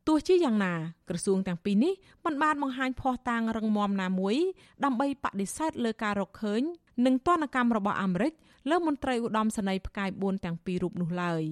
[0.08, 0.74] ទោះជាយ៉ាងណា
[1.10, 1.94] ក្រសួងទាំងពីរនេះ
[2.26, 4.36] មិនបានបង្ហាញភ័ស្តុតាងរឹងមាំណាមួយ
[4.84, 6.62] ដើម្បីបដិសេធលើការរកឃើញ
[7.06, 8.34] និងទណ្ឌកម្មរបស់អាមេរិក
[8.70, 11.44] លើមន្ត្រីឧត្តមសេនីយ៍ផ្កាយ4ទាំងពីររូបនោះឡើយ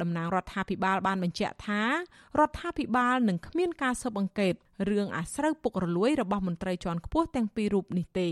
[0.00, 1.82] តំណាងរដ្ឋាភិបាលបានបញ្ជាក់ថា
[2.38, 4.54] រដ្ឋាភិបាលនឹងគ្មានការស៊ើបអង្កេត
[4.90, 8.30] រឿងអាស្រូវពុករលួយរបស់មន្ត្រីជាន់ខ្ពស់ទាំងពីររូបនេះទេ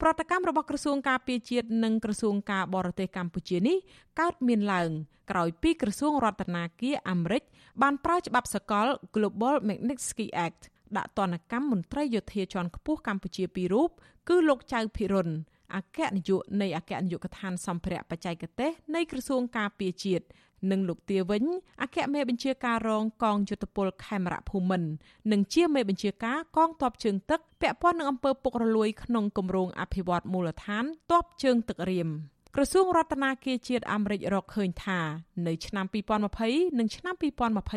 [0.00, 3.76] ប្រតិកម្មរបស់ក្រសួងការពារជាតិនិងក្រសួងការបរទេសកម្ពុជានេះ
[4.20, 4.90] កើតមានឡើង
[5.30, 7.42] ក្រោយពីក្រសួងរដ្ឋាភិបាលអាមេរិក
[7.82, 10.62] បានប្រើច្បាប់សកល Global Magnitsky Act
[10.96, 13.90] ដាក់ទណ្ឌកម្មមន្ត្រីយោធាជាន់ខ្ពស់កម្ពុជាពីររូប
[14.28, 15.28] គឺលោកចៅភិរុន
[15.76, 20.26] អគ្គនាយកនៃអគ្គនាយកដ្ឋានសម្ភារៈបច្ចេកទេសនៃក្រសួងការពារជាតិ
[20.70, 21.44] និងលោកទាវិញ
[21.82, 24.88] អគ្គមេបញ្ជាការរងកងយុទ្ធពលខេមរៈភូមិន្ទ
[25.32, 32.08] និងជាមេបញ្ជាការកងទ័ពជើងទឹកពាក់ព័ន្ធនឹងអំពើពុករលួយក្នុងគម្រោងអភិវឌ្ឍមូលដ្ឋានទ័ពជើងទឹករៀម
[32.54, 33.34] ក្រសួងរដ្ឋាភិបាល
[33.68, 35.00] ជាតិអាមេរិករកឃើញថា
[35.46, 35.86] នៅឆ្នាំ
[36.32, 37.14] 2020និងឆ្នាំ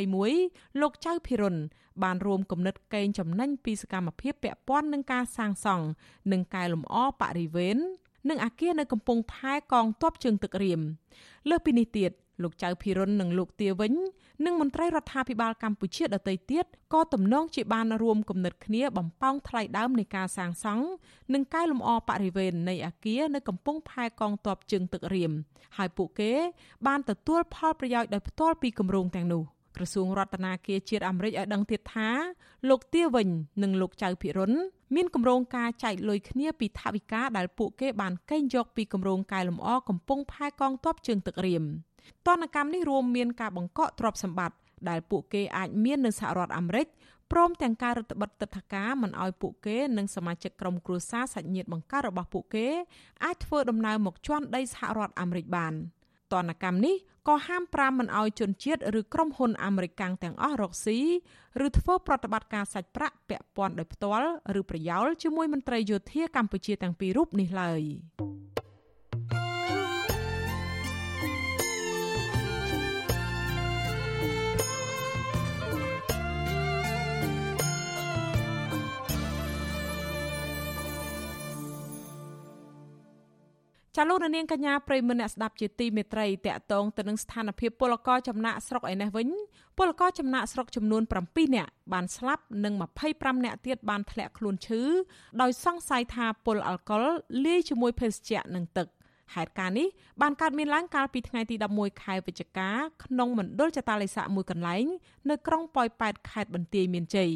[0.09, 1.55] 2021លោកចៅភិរុន
[2.03, 5.85] បានរួមគំនិតកេងចំណេញពីសកម្មភាពពាក់ព័ន្ធនឹងការសាងសង់
[6.31, 7.77] និងកែលម្អបរិវេណ
[8.29, 10.81] និងអាគារនៅកំពង់ផែកងទ័ពជើងទឹករៀម
[11.49, 12.11] លើសពីនេះទៀត
[12.43, 13.93] លោកចៅភិរុននិងលោកទាវិញ
[14.45, 20.85] និងមន្ត្រីរដ្ឋាភិបាលកម្ពុជាដទៃទៀតក៏ទំនងជាបានរួមគំនិតគ្នាបំផោងថ្លៃដើមនៃការសាងសង់
[21.33, 25.31] និងកែលម្អបរិវេណនៃអាគារនៅកំពង់ផែកងទ័ពជើងទឹករៀម
[25.77, 26.33] ហើយពួកគេ
[26.87, 29.43] បានទទួលផលប្រយោជន៍ដោយផ្ទាល់ពីគម្រោងទាំងនោះ
[29.75, 32.09] ក្រសួងរដ្ឋាភិបាលជាតិអាមេរិកឲ្យដឹងទៀតថា
[32.69, 33.29] លោកទាវិញ
[33.63, 34.51] និងលោកចៅភិរុន
[34.95, 41.63] មានគម្រោងការចែកលុយគ្នាពីថវិកាដែលពួកគេបានកេងយកពីគម្រោងកែលម្អកំពង់ផែកងទ័ពជើងទឹករៀម
[42.27, 44.57] តនកម្មនេះរួមមានការបង្កក់ទ្រព្យសម្បត្តិ
[44.89, 46.87] ដែលពួកគេអាចមាននៅសហរដ្ឋអាមេរិក
[47.31, 52.67] ព្រមទាំងការរដ្ឋបិទទឹកធការមិនឲ្យពួកគេនិងសមាជិកក្រុមគ្រួសារសាច់ញាតិបង្កើតរបស់ពួកគេ
[53.25, 55.73] អាចធ្វើដំណើរមកជន់ដីសហរដ្ឋអាមេរិកបាន
[56.33, 56.95] តនកម្មនេះ
[57.27, 60.99] ក៏ហាមប្រាមមិនឲ្យជនជាតិឬក្រុមហ៊ុនអាមេរិកទាំងអស់រកស៊ី
[61.65, 67.81] ឬធ្វើប្រតិបត្តិការសាច់ប្រាក់ពាក់ព័ន្ធដោយផ្ទាល់ឬប្រយោលជាមួយមន្ត្រីយោធាកម្ពុជាទាំងពីររូបនេះឡើយ។
[83.97, 89.29] ចាលោកនាងកញ្ញាប្រិមមអ្នកស្ដាប់ជាទីមេត្រីតកតងទៅនឹងស្ថានភាពពលករចំណាក់ស្រុកឯនេះវិញ
[89.77, 92.73] ពលករចំណាក់ស្រុកចំនួន7នាក់បានស្លាប់និង
[93.09, 94.81] 25នាក់ទៀតបានធ្លាក់ខ្លួនឈឺ
[95.41, 97.03] ដោយសង្ស័យថាពុលអាល់កុល
[97.45, 98.87] លាយជាមួយភេសជ្ជៈនិងទឹក
[99.33, 99.87] ហេតុការណ៍នេះ
[100.21, 102.69] បានកើតមានឡើងកាលពីថ្ងៃទី11ខែវិច្ឆិកា
[103.03, 104.85] ក្នុងមណ្ឌលចតាឡេស័កមួយកន្លែង
[105.29, 107.31] នៅក្រុងប៉ោយប៉ែតខេត្តបន្ទាយមានជ័យ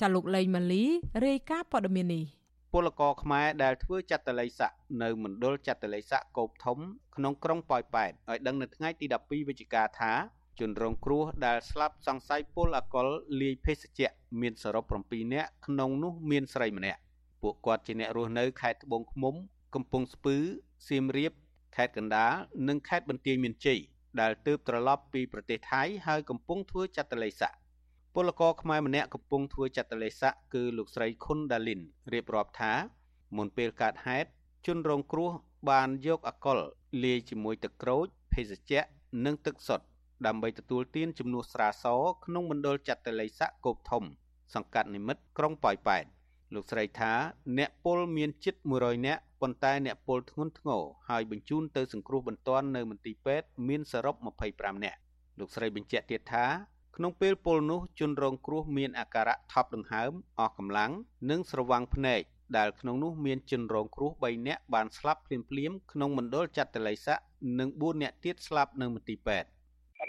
[0.00, 0.84] ចាលោកលេងម៉ាលី
[1.26, 2.35] រាយការណ៍ព័ត៌មាននេះ
[2.78, 6.78] ពលករខ្មែរដែលធ្វើចតុល័យស័កនៅមណ្ឌលចតុល័យស័កកោបធំ
[7.16, 10.12] ក្នុងក្រុងប៉ោយប៉ែតឲ្យដឹងនៅថ្ងៃទី12វិច្ឆិកាថា
[10.60, 13.06] ជនរងគ្រោះដែលស្លាប់សង្ស័យពលអកុល
[13.40, 14.10] លាយភេសជ្ជៈ
[14.40, 17.00] មានសរុប7នាក់ក្នុងនោះមានស្រីម្នាក់
[17.42, 19.34] ពួកគាត់ជាអ្នករស់នៅខេត្តត្បូងឃ្មុំ
[19.74, 20.36] កំពង់ស្ពឺ
[20.88, 21.32] សៀមរាប
[21.76, 22.32] ខេត្តកណ្ដាល
[22.68, 23.80] និងខេត្តបន្ទាយមានជ័យ
[24.20, 27.52] ដែលទើបត្រឡប់ពីប្រទេសថៃហើយកំពុងធ្វើចតុល័យស័ក
[28.18, 31.80] ពលករខ្មែរម្នាក់កំពុងធ្វើចតុលេស័កគឺលោកស្រីខុនដាលីន
[32.12, 32.72] រៀបរាប់ថា
[33.36, 34.28] មុនពេលកើតហេតុ
[34.66, 35.30] ជនរងគ្រោះ
[35.70, 36.58] បានយកអកុល
[37.04, 38.80] លាយជាមួយទឹកក្រូចភេសជ្ជៈ
[39.24, 39.86] និងទឹកសុទ្ធ
[40.26, 41.84] ដើម្បីទទួលទានជំនួសស្រាស
[42.24, 44.02] ក្នុងមណ្ឌលចតុលេស័កគោកធំ
[44.54, 46.04] សង្កាត់និមិត្តក្រុងប៉ោយប៉ែត
[46.54, 47.12] លោកស្រីថា
[47.58, 54.14] អ្នកពលមានជិត100នាក់ប៉ុន្តែអ្នកពលធ្ងន់ធ្ងរហើយបញ្ជូនទៅសង្គ្រោះបន្ទាន់នៅមន្ទីរពេទ្យមានសរុប
[54.50, 54.98] 25នាក់
[55.38, 56.46] លោកស្រីបញ្ជាក់ទៀតថា
[56.96, 60.90] ក្នុងពេលពលនោះជនរងគ្រោះមានអាការៈថប់ដង្ហើមអស់កម្លាំង
[61.30, 62.20] និងស្រវាំងភ្នែក
[62.56, 67.18] ដែលក្នុងនោះមានជនរងគ្រោះ3នាក់បានស្លាប់ភ្លាមៗក្នុងមណ្ឌលចាត់តល័យស័ក
[67.58, 69.48] និង4នាក់ទៀតស្លាប់នៅមន្ទីរពេទ្យ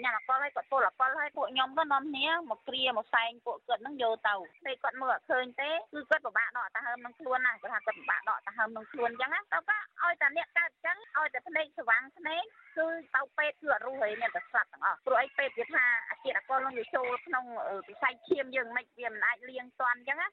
[0.03, 4.33] ញ៉ាំអកលហើយគាត់ពុលអកលហើយពួកខ្ញុំទៅនាំគ្នាមកគ្រាមកសែងពួកគាត់នឹងយកទៅ
[4.65, 12.43] ពេលគាត់មើលអត់ឃើញទេគឺគាត់ពិបាកដកតាហើមនឹងខ្លួនណាគាត់ថាគាត់ពិបាកដកតាហើមនឹងខ្លួនអញ្ចឹងណាទៅក៏ឲ្យតែអ្នកកើតអញ្ចឹងឲ្យតែភ្នែកស្វាំងភ្នែក
[12.77, 17.45] គឺទៅពេទ្យគឺអត់រស់ហើយមានតែស្លាប់ទាំងអស់ព្រោះអីពេទ្យគេថាអាជាតិអកលនឹងវាចូលក្នុង
[17.89, 20.29] វិស័យឈាមយើងមិនវាមិនអាចលៀងតាន់អញ្ចឹងណា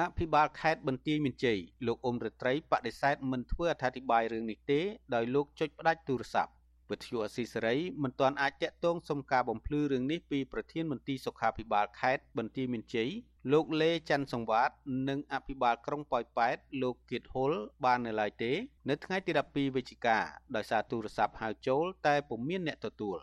[0.00, 4.80] អភិបាលខេត្តបន្ទាយមានជ័យលោកអ៊ុំរិត្រីបដិសេធមិនធ្វើអត្ថាធិប្បាយរឿងនេះទេ
[5.14, 6.52] ដោយលោកចុចផ្ដាច់ទូរស័ព្ទ
[6.90, 13.10] វិទ្យុអស៊ីសេរីមិនទាន់អាចតាក់ទងសុំការបំភ្លឺរឿងនេះពីប្រធានមន្ទីរសុខាភិបាលខេត្តបន្ទាយមានជ័យ
[13.52, 14.70] លោកលេច័ន្ទសង្វាត
[15.08, 17.52] និងអភិបាលក្រុងប៉ោយប៉ែត លោកគៀតហុល
[17.84, 18.52] បាននៅឡើយទេ
[18.88, 20.18] នៅថ្ងៃទី12វិច្ឆិកា
[20.56, 23.18] ដោយសារទូរស័ព្ទហៅចូល តែពុំមានអ្នកទទួល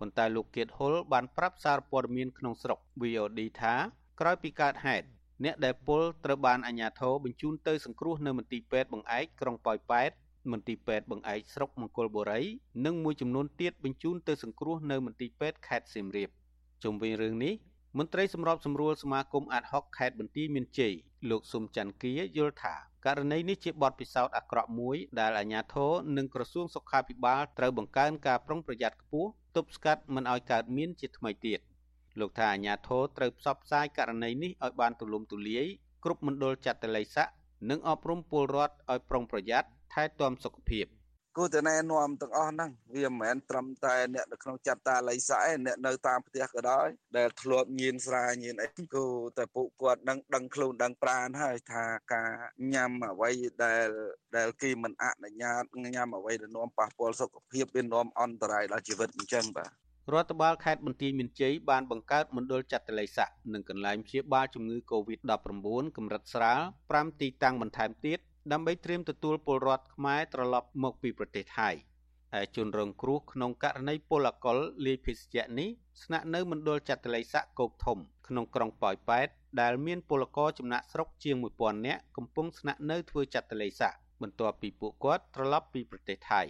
[0.00, 3.74] ប៉ុន្តែលោកគៀតហុលបានប្រាប់សារព័ត៌មានក្នុងស្រុក VOD ថា
[4.20, 5.06] ក្រោយពីកើតហេតុ
[5.44, 10.10] អ្នកដែលពលត្រូវបានអាជ្ញាធរបញ្ជូនទៅសង្គ្រោះនៅមន្ទីរពេទ្យបង្អែកក្រុងប៉ោយប៉ែត
[10.50, 12.40] មន្ទីរពេទ្យបង្អែកស្រុកមង្គលបុរី
[12.84, 16.30] និងមួយចំនួនទៀតបញ្ជូនទៅសង្គ្រោះនៅមន្ទីរពេទ្យខេត្តសៀមរាប
[16.82, 17.54] ជុំវិញរឿងនេះ
[17.98, 20.92] មន្ត្រីសម្របសម្រួលសមាគមអាតហុកខេត្តបន្ទាយមានជ័យ
[21.30, 22.74] លោកស៊ុំច័ន្ទគាយល់ថា
[23.06, 31.60] ករណីនេះជាបទពិសោធន៍អាក្រក់មួយដែលអាជ្ញាធរនិងក្រសួងសុខាភិបាលត្រូវបង្កើនការប្រុងប្រយ័ត្នខ្ពស់ទប់ស្កាត់មិនឲ្យកើតមានជាថ្មីទៀត
[32.20, 35.66] លោកថាអាជ្ញាធរត្រូវផ្សព្វផ្សាយករណីនេះឲ្យបានទូលំទូលាយ
[36.04, 37.28] គ្រប់មណ្ឌលចាត់តល័យស័ក
[37.70, 40.86] និងអប់រំពលរដ្ឋឲ្យប្រុងប្រយ័ត្ន ថែទាំសុខភាព
[41.36, 52.30] គួរតែណែនាំទាំងអស់ហ្នឹងវាមិនមែនត្រឹមតែអ្នកនៅក្នុងចាត់តាល័យស័កឯអ្នកនៅតាមផ្ទះក៏ដោយដែលធ្លាប់ញៀនស្រាញៀនអីគួរតែពួកគាត់នឹងដឹងខ្លួនដឹងប្រាណហើយថាការ
[52.74, 53.30] ញ៉ាំអ្វី
[53.64, 53.88] ដែល
[54.36, 55.62] ដែលគេមិនអនុញ្ញាត
[55.96, 59.70] ញ៉ាំអ្វីដែលនាំប៉ះពាល់សុខភាពវានាំអន្តរាយដល់ជីវិតអញ្ចឹងបាទ
[60.12, 68.20] រដ្ឋបាលខេត្តបន្ទាយមានជ័យបានបង្កើតមណ្ឌលចាត់តល័យស័កនិងកន្លែងព្យាបាលជំងឺ Covid-19 កម្រិតស្រាល5ទីតាំងបន្ថែមទៀត
[68.52, 71.70] ដើម្បីត្រៀមទទួលពលរដ្ឋខ្មែរត្រឡប់មកពីប្រទេសថៃ
[72.38, 75.68] ឯជនរងគ្រោះក្នុងករណីពលករលាយភេសជ្ជៈនេះ
[76.02, 77.98] ស្នាក់នៅមណ្ឌលចាត់តល័យស័កគោកធំ
[78.28, 79.28] ក្នុងក្រុងប៉ោយប៉ែត
[79.60, 86.42] ដែលមានពលករចំណាក់ស្រុកជាង1000នាក់កំពុងស្នាក់នៅធ្វើចាត់តល័យស័កបន្ទាប់ពីពួកគាត់ត្រឡប់ពីប្រទេសថៃ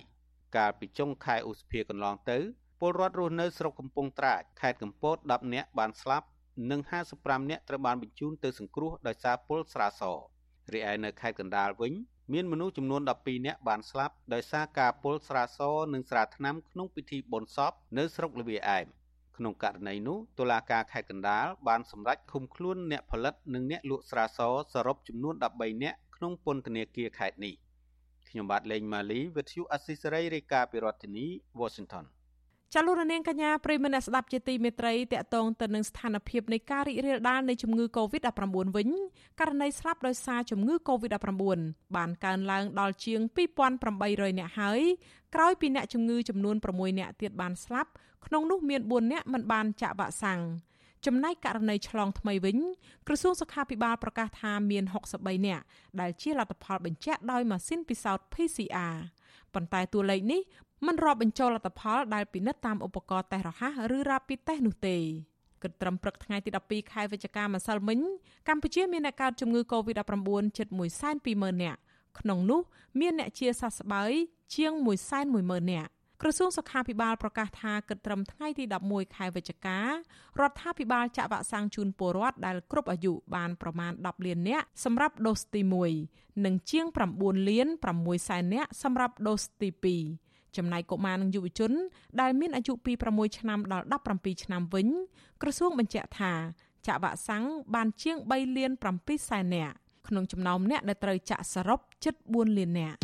[0.56, 2.38] កាលពីចុងខែឧសភាកន្លងទៅ
[2.80, 6.26] ពលរដ្ឋរស់នៅស្រុកកំពង់ត្រាចខេត្តកំពត10នាក់បានស្លាប់
[6.70, 6.80] និង
[7.16, 10.39] 55នាក់ត្រូវបានបញ្ជូនទៅសង្គ្រោះដោយសារពុលស្រាសរី
[10.90, 11.92] ឯនៅខេត្តកណ្ដាលវិញ
[12.32, 15.60] មានមនុស្សចំនួន12នាក់បានស្លាប់ដោយសារការពុលស្រាស
[15.94, 18.86] និងស្រាថ្នាំក្នុងពិធីបុណ្យសពនៅស្រុកលវាឯម
[19.36, 24.40] ក្នុងករណីនោះតុលាការខេត្តកណ្ដាលបានសម្រេចឃុំខ្លួនអ្នកផលិតនិងអ្នកលក់ស្រាស
[24.74, 27.54] សរុបចំនួន13នាក់ក្នុងពន្ធនាគារខេត្តនេះ
[28.28, 31.26] ខ្ញុំបាទលេងម៉ាលីវិទ្យុអស៊ីសេរីរាយការណ៍ពីរដ្ឋធានី
[31.60, 32.04] Washington
[32.74, 38.42] ចាលោកនាងកញ្ញាប្រិមនៈស្ដាប់ជាទីមេត្រីតកតងទៅនឹងស្ថានភាពនៃការរីករាលដាលនៃជំងឺ Covid-19
[38.76, 38.88] វិញ
[39.40, 41.32] ករណីស្លាប់ដោយសារជំងឺ Covid-19
[41.96, 43.20] បានកើនឡើងដល់ជាង
[43.78, 44.80] 2800នាក់ហើយ
[45.34, 47.90] ក្រោយពីអ្នកជំងឺចំនួន6នាក់ទៀតបានស្លាប់
[48.26, 50.40] ក្នុងនោះមាន4នាក់មិនបានចាក់វ៉ាក់សាំង
[51.06, 52.58] ចំណែកករណីឆ្លងថ្មីវិញ
[53.06, 54.84] ក្រសួងសុខាភិបាលប្រកាសថាមាន
[55.16, 55.64] 63នាក់
[56.00, 58.96] ដែលជាលទ្ធផលបញ្ជាក់ដោយម៉ាស៊ីនពិសោធន៍ PCR
[59.54, 60.40] ប៉ុន្តែតួលេខនេះ
[60.86, 64.96] មិនរាប់បញ្ចូលលទ្ធផលដែលពិនិត្យតាមឧបករណ៍តេស្តរហ័សឬ Rapid Test នោះទេ
[65.62, 67.98] គិតត្រឹមព្រឹកថ្ងៃទី12ខែវិច្ឆិកាម្សិលមិញ
[68.48, 70.68] កម្ពុជាមានអ្នកកើតជំងឺ Covid-19 ជិត
[71.14, 71.80] 120,000នាក់
[72.18, 72.60] ក្នុងនោះ
[73.00, 74.12] មានអ្នកជាសះស្បើយ
[74.54, 74.72] ជាង
[75.22, 75.90] 110,000នាក់
[76.22, 79.88] ក្រសួងសុខាភិបាលប្រកាសថាគិតត្រឹមថ្ងៃទី11ខែវិច្ឆិការ
[80.40, 85.60] ដ្ឋាភិបាលចាក់វ៉ាក់សាំងជូនពលរដ្ឋដែលគ្រប់អាយុបានប្រមាណ10លាននាក់សម្រាប់ដូសទី
[86.02, 91.72] 1និងជាង9លាន6សែននាក់សម្រាប់ដូសទី2 ចំណែកកុមារនិងយុវជន
[92.20, 94.86] ដែលមានអាយុពី6ឆ្នាំដល់17ឆ្នាំវិញ
[95.42, 96.32] ក្រសួងបញ្ជាក់ថា
[96.86, 99.74] ចាក់វ៉ាក់សាំងបានជាង3លាន7សែននាក់
[100.08, 102.98] ក្នុងចំណោមអ្នកដែលត្រូវចាក់សរុបជិត4លាននាក់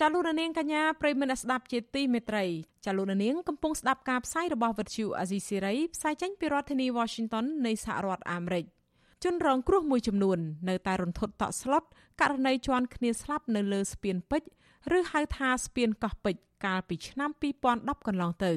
[0.00, 2.44] ចាលូននាងកញ្ញាប្រិមនស្ដាប់ជាទីមេត្រី
[2.86, 8.64] ចាលូននាងកំពុងស្ដាប់ការផ្សាយរបស់វិទ្យុអាស៊ីសេរីផ្សាយចេញពីរដ្ឋធានី Washington នៃសហរដ្ឋអាមេរិក។
[9.24, 11.82] ជនរងគ្រោះមួយចំនួននៅតែរន្ធត់តក់ស្លុត
[12.20, 17.30] ករណីជន់គ្នាស្លាប់នៅលើស្ពានពេជ្រឬហៅថាស្ពានកោះពេជ្រកាលពីឆ្នាំ
[17.62, 18.52] 2010កន្លងទៅ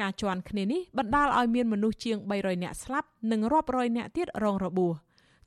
[0.00, 4.94] ការជន់គ្នានេះបណ្ដាលឲ្យមានមនុស្សជាង300នាក់ស្លាប់និងរាប់រយនាក់ទៀតរងរបួស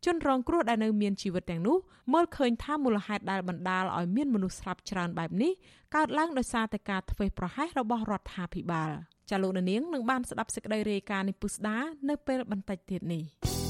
[0.06, 1.78] ជនរងគ្រោះដែលនៅមានជីវិតទាំងនោះ
[2.13, 5.52] មើលឃើញថាមូលហេតុដែលបណ្ដាលឲ្យមានមនុស្សស្លាប់ច្រើនបែបនេះ
[5.95, 8.91] កើតឡើងដោយសារតែការធ្វេសប្រហែសរបស់រដ្ឋាភិបាល
[9.30, 11.78] ចាលោកនាងនឹងបានស្ដាប់សេចក្តីរាយការណ៍នេះពុស្ដា
[12.10, 13.61] នៅពេលបន្តិចទៀតនេះ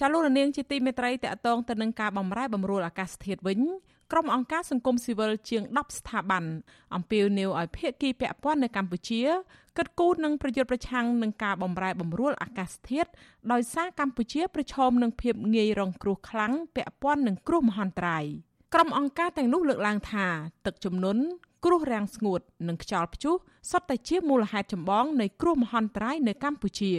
[0.00, 3.60] ចាលោករនាងជាទីមេត្រីតកតងទៅនឹងការបំរែបំរួលអាកាសធាតុវិញ
[4.12, 6.44] ក្រុមអង្គការសង្គមស៊ីវិលជាង10ស្ថាប័ន
[6.94, 9.22] អំពាវនាវឲ្យភាគីពាក់ព័ន្ធនៅកម្ពុជា
[9.78, 13.10] កិត្តគូនឹងប្រយុទ្ធប្រឆាំងនឹងការបំរែបំរួលអាកាសធាតុ
[13.52, 18.24] ដោយសារកម្ពុជាប្រឈមនឹងភាពងាយរងគ្រោះខ្លាំងពាក់ព័ន្ធនឹងគ្រោះមហន្តរាយ
[18.74, 20.26] ក្រុមអង្គការទាំងនោះលើកឡើងថា
[20.66, 21.22] ទឹកជំនន់
[21.64, 23.34] គ្រោះរាំងស្ងួតនិងខ្យល់ព្យុះ
[23.70, 26.92] សុទ្ធតែជាមូលហេតុចម្បងនៃគ្រោះមហន្តរាយនៅកម្ពុជា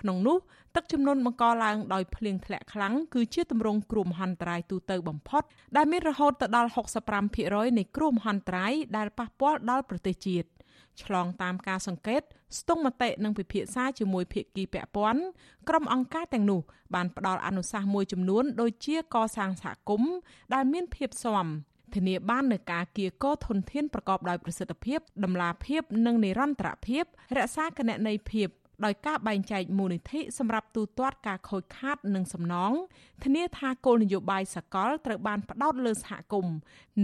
[0.00, 0.36] ក្នុងនោះ
[0.74, 5.42] ទឹកជំនន់បង្កឡើងដោយភ្លៀងធ្លាក់ខ្លាំងគឺជាទម្រង់គ្រោះមហន្តរាយទូទៅបំផុត
[5.76, 6.70] ដែលមានរហូតទៅដល់
[7.22, 10.48] 65%នៃគ្រោះមហន្តរាយដែលប៉ះពាល់ដល់ប្រទេសជាតិ
[11.02, 12.22] ឆ្លងតាមការសង្កេត
[12.58, 15.22] ស្ទង់មតិនិងពិភាក្សាជាមួយភាគីពាក់ព័ន្ធ
[15.68, 16.60] ក្រុមអង្គការទាំងនោះ
[16.94, 20.14] បានផ្ដល់អនុសាសន៍មួយចំនួន ដូចជាកសាងសហគមន៍
[20.54, 21.46] ដែលមានភាពស៊ាំ
[21.94, 27.04] ធានាបាននូវការគៀកោធនធានប្រកបដោយប្រសិទ្ធភាពតម្លាភាពនិងនិរន្តរភាព
[27.36, 28.48] រក្សាគណនេយ្យភាព
[28.84, 32.72] ដោយការបែងចែកមូលនិធិសម្រាប់ទូទាត់ការខូចខាតនិងសំណង
[33.24, 36.56] ធានាថាគោលនយោបាយសកលត្រូវបានផ្ដោតលើសហគមន៍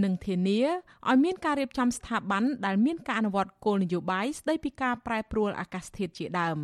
[0.03, 0.61] និងធានា
[1.09, 6.57] ឲ្យមានការរៀបចំស្ថាប័នដែលមានការអនុវត្តគោលនយោបាយស្ដីពីការប្រែប្រួលអាកាសធាតុជាដើម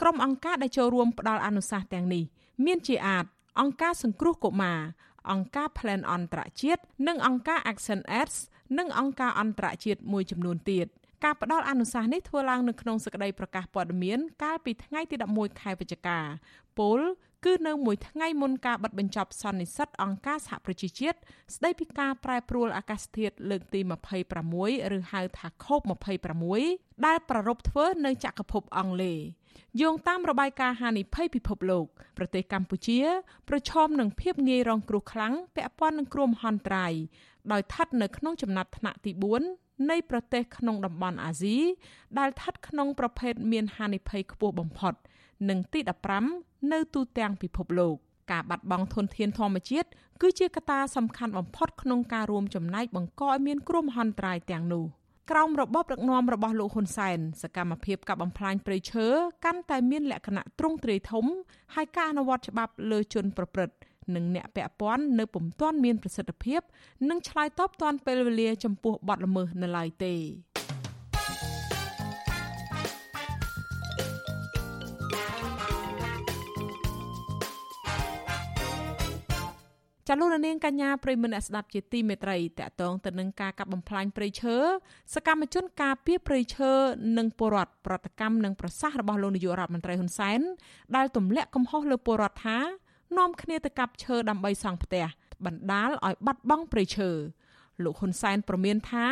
[0.00, 2.24] ក្រុមអង្គការដែលចូលរួមផ្ដល់អនុសាសន៍ទាំងនេះ
[2.66, 3.24] មានជាអាច
[3.60, 4.80] អង្គការសង្គ្រោះកុមារ
[5.30, 8.30] អង្គការ Plan អន្តរជាតិនិងអង្គការ Action Aid
[8.78, 10.86] និងអង្គការអន្តរជាតិមួយចំនួនទៀត។
[11.24, 16.18] ការផ្ដល់អនុសាសន៍នេះធ្វើឡើងនៅក្នុងសេចក្តីប្រកាសព័ត៌មានកាលពីថ្ងៃទី11ខែវិច្ឆិកា
[16.78, 17.00] ពល
[17.44, 21.18] គឺនៅមួយថ្ងៃមុនការបិទបញ្ចប់សន្និសីទអង្គការសហប្រជាជាតិ
[21.54, 23.80] ស្តីពីការប្រែប្រួលអាកាសធាតុលើកទី
[24.38, 26.44] 26ឬហៅថា COP26
[27.06, 29.18] ដែលប្រារព្ធធ្វើនៅចក្រភពអង់គ្លេស
[29.80, 31.86] យោងតាមរបាយការណ៍ហានិភ័យពិភពលោក
[32.18, 33.00] ប្រទេសកម្ពុជា
[33.48, 36.92] ប្រឈមនឹងភាពងាយរងគ្រោះខ្លាំងពាក់ព័ន្ធនឹងគ្រោះមហន្តរាយ
[37.52, 39.12] ដោយស្ថិតនៅក្នុងចំណាត់ថ្នាក់ទី
[39.50, 41.56] 4នៃប្រទេសក្នុងតំបន់អាស៊ី
[42.18, 44.94] ដែលស្ថិតក្នុងប្រភេទមានហានិភ័យខ្ពស់បំផុត
[45.48, 45.80] និងទី
[46.26, 47.96] 15នៅទូទាំងពិភពលោក
[48.32, 49.88] ការបាត់បង់ធនធានធម្មជាតិ
[50.22, 54.84] គឺជាកត្តាសំខាន់បំផុតក្នុងការរួមចំណែកបង្កឲ្យមានគ្រោះមហន្តរាយទាំងនោះ
[55.30, 59.06] ក្រោមរបបដឹកនាំរបស់លោកហ៊ុនសែនសកម្មភាពកាប់បំផ្លាញព្រៃឈើ
[59.44, 61.26] កាន់តែមានលក្ខណៈទ្រង់ទ្រាយធំ
[61.74, 63.76] ហើយការអនុវត្តច្បាប់លើជនប្រព្រឹត្ត
[64.14, 66.60] និងអ្នកពាក់ព័ន្ធនៅពុំទាន់មានប្រសិទ្ធភាព
[67.08, 70.14] និងឆ្លើយតបទាន់ពេលវេលាចំពោះបទល្មើសនៅឡើយទេ
[80.12, 84.56] ចាលោកនាងកញ្ញាប្រិមមអ្នកស្ដាប់ជាទីមេត្រីតកតងទៅនឹងការកាប់បំផ្លាញព្រៃឈើ
[85.14, 86.70] សកម្មជនការពារព្រៃឈើ
[87.18, 90.40] និងពលរដ្ឋប្រតិកម្មនឹងប្រសាសន៍របស់លោកនាយករដ្ឋមន្ត្រីហ៊ុនសែន
[90.96, 92.58] ដែលទម្លាក់កំហុសលើពលរដ្ឋថា
[93.18, 95.04] នាំគ្នាទៅកាប់ឈើដើម្បីសង់ផ្ទះ
[95.46, 97.10] បណ្ដាលឲ្យបាត់បង់ព្រៃឈើ
[97.84, 99.06] លោកហ៊ុនសែនប្រមានថា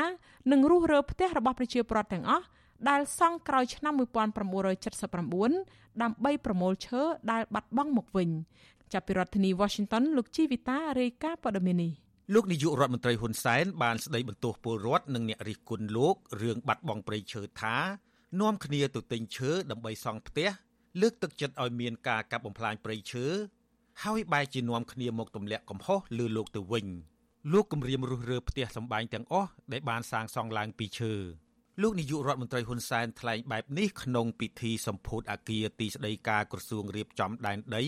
[0.52, 2.44] នឹងរុះរើផ្ទះរបស់ប្រជាពលរដ្ឋទាំងអស់
[2.88, 7.00] ដែលសង់ក្រោយឆ្នាំ1979ដើម្បីប្រមូលឈើ
[7.32, 8.30] ដែលបាត់បង់មកវិញ
[8.92, 11.92] ចាប់ពីរដ្ឋធានី Washington លោកជីវិតារាយការណ៍ព័ត៌មាននេះ
[12.34, 17.76] លោកនាយករដ្ឋមន្ត្រីហ៊ុនសែនបានស្ដីបន្ទោសពលរដ្ឋនិងអ្នករិះគន់លោករឿងបាត់បង់ព្រៃឈើថា
[18.40, 20.48] នាំគ្នាទៅទិញឈើដើម្បីសង់ផ្ទះ
[21.00, 23.26] លើកទឹកចិត្តឲ្យមានការកាប់បំផ្លាញព្រៃឈើ
[24.04, 26.86] ហើយបែរជានាំគ្នាមកទម្លាក់កំហុសលើលោកទៅវិញ
[27.52, 31.14] លោកគម្រាមរុះរើផ្ទះសម្បែងទាំងអស់ដែលបានសាងសង់ឡើងពីឈើ
[31.82, 37.84] លោកនាយករដ្ឋមន្ត្រីហ៊ុនសែនថ្លែងបែបនេះក្នុងពិធីសម្ពោធអគារទីស្តីការក្រសួងរៀបចំដែនដី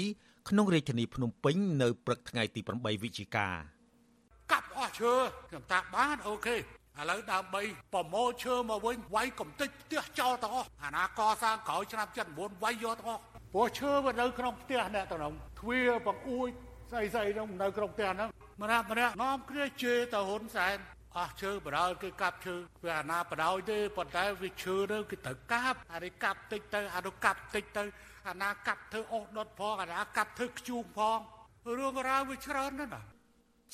[0.48, 3.48] ក្នុងរាជធានីភ្នំពេញនៅព្រឹកថ្ងៃទី8វិច្ឆិកា
[4.52, 5.12] កាប់អស់ឈើ
[5.48, 6.58] ខ្ញុំតាបានអូខេឥ
[7.10, 16.48] ឡូវដើម្បីប្រមូលឈើមកវិញវាយកំតិចផ្ទះចោលទាំងអស់អាណាកសាងក្រោយឆ្នាំ79វាយយកទាំងអស់ព្រោះឈើវានៅក្នុងផ្ទះអ្នកទាំងនោះទ្វារបង្អួច
[16.90, 18.30] ស្អីស្អីនោះនៅក្នុងផ្ទះហ្នឹង
[18.62, 20.76] ម្នាក់ម្នាក់នាំគ្នាជេរទៅហ៊ុនសែន
[21.18, 27.84] អស់ឈើបដ ாய் គេកាប់ឈើវាអាណាបដ ாய் ទេប៉ុន្តែវាឈើទៅគេត្រូវកាប់អានេះកាប់តិចទៅអានោះកាប់តិចទៅ
[28.28, 31.18] អាណាកាប់ធ្វើអស់ដុតផងអាណាកាប់ធ្វើខ្ជូងផង
[31.78, 33.00] រឿងរ៉ាវវាច្រើនណាស់ណា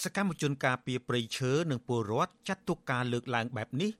[0.05, 3.91] សកម្មជនការពារព្រៃឈើនិងពលរដ្ឋចាត់ទុកការលើកឡើងបែបនេះ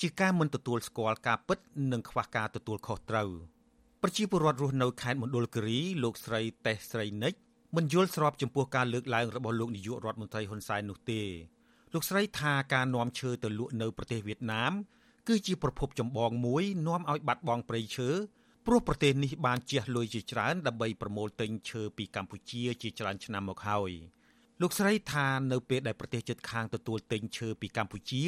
[0.00, 1.58] ជាការមិនទទួលស្គាល់ការពិត
[1.92, 3.30] និងខ្វះការទទួលខុសត្រូវ
[4.02, 7.34] ប្រជាពលរដ្ឋរស់នៅខេត្តមណ្ឌលគិរីលោកស្រីតេសស្រីនិច
[7.76, 11.22] មិនយល់ស្របចំពោះការលើកឡើងរបស់លោកនាយករដ្ឋមន្ត្រីហ៊ុនសែននោះទេ
[11.92, 14.72] លោកស្រីថាការនាំឈើទៅលក់នៅប្រទេសវៀតណាម
[15.28, 18.08] គឺជាប្រភពចម្បងមួយនាំឲ្យបាត់បង់ព្រៃឈើ
[18.66, 23.92] ព្រោះប្រទេសនេះបានជះលុយជាច្រើនដើម្បីប្រមូលទិញឈើពីកម្ពុជាជាច្រើនឆ្នាំមកហើយ
[24.62, 28.24] លោកស្រីថានៅពេលដែលប្រទេសជិតខាងទទួលទិញឈើពីកម្ពុជា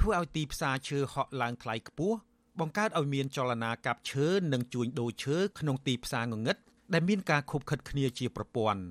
[0.00, 2.16] ធ្វើឲ្យទីផ្សារឈើហក់ឡើងថ្លៃខ្ពស់
[2.60, 6.56] បង្កើតឲ្យមានចលនាកាប់ឈើនិងជួញដូរឈើក្នុងទីផ្សារងងឹត
[6.92, 8.82] ដែលមានការខុបខិតគ្នាជាប្រព័ន្ធ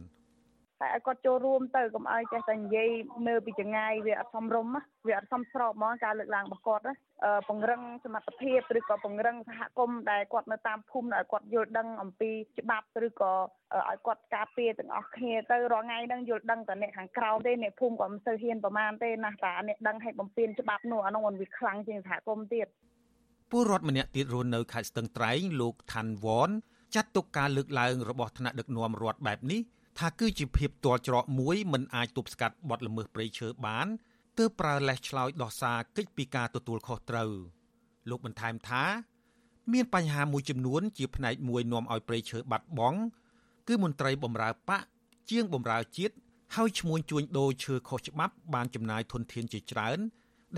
[0.81, 2.89] តែឲ្យគាត់ចូលរួមទៅកុំឲ្យចេះតែនិយាយ
[3.27, 4.73] នៅពីចងាយវាអត់សមរម្យ
[5.07, 6.83] វាអត់សមស្របហ្មងការលើកឡើងរបស់គាត់
[7.47, 13.33] ពង្រឹងសមត្ថភាពឬក៏ពង្រឹងសហគមន៍ដែលគាត់នៅតាមភូមិឲ្យគាត់យល់ដឹងអំពីច្បាប់ឬក៏
[13.89, 22.67] ឲ្យគាត់ការពារទាំងអស់គ្នាទៅរាល់ថ្ងៃហ្នឹងយល់ដឹងតែអ្នកខាងក្រៅទេអ្នកភូមិក៏មិនសូវហ៊ានប្រមាណទេណាស់តែអ្នកដឹងឲ្យបំពេញច្បាប់នោះអានោះมันវាខ្លាំងជាងសហគមន៍ទៀត
[23.51, 26.49] ពលរដ្ឋម្នាក់ទៀតរស់នៅខេត្តស្ទឹងត្រែងលោកថាន់វ៉ន
[26.95, 29.61] ចាត់ទុកការលើកឡើងរបស់ថ្នាក់ដឹកនាំរដ្ឋបែបនេះ
[29.99, 33.87] ថាគឺជាភាពទាល់ច្រកមួយមិនអាចទប់ស្កាត់បទល្មើសព្រៃឈើបាន
[34.41, 37.31] ទើបប្រើលេសឆ្លោយដោះសារកិច្ចពីការទទួលខុសត្រូវ
[38.09, 38.83] លោកបន្ថែមថា
[39.73, 42.99] មានបញ្ហាមួយចំនួន ជាផ្នែកមួយនាំឲ្យព្រៃឈើបាត់បង់
[43.67, 44.81] គឺមន្ត្រីបម្រើបក
[45.29, 46.15] ជាងបម្រើជាតិ
[46.55, 49.99] ហើយឈ្មួញជួញដូរឈើខុសច្បាប់បានចំណាយធនធានជាច្រើន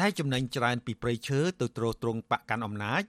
[0.01, 3.03] ដែលចំណេញច្រើនពីព្រៃឈើទៅទ្រទ្រង់បកកាន់អំណាច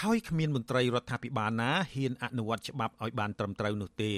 [0.00, 4.12] ហើយគ្មានមន្ត្រីរដ្ឋាភិបាលណាហ៊ានអនុវត្តច្បាប់ឲ្យបានត្រឹមត្រូវនោះទេ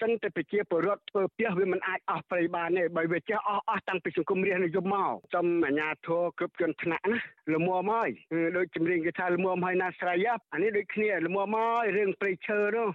[0.00, 7.18] សិនតែប្រជាពលរដ្ឋធ្វើផ្ទះវាមិនអាចអស់ព្រៃបានទេបើវាចេះអស់អស់តាំងពីសង្គមរាស្ត្រនិយមមកសូមអាជ្ញាធរគ្រប់ជាន់ថ្នាក់ណា
[7.54, 8.10] ល្មមហើយ
[8.56, 12.88] ដូចចម្រៀងគេថាល្មមហើយណាស្រ័យអានេះដូចគ្នាល្មមហើយរឿងព្រៃឈើនោះ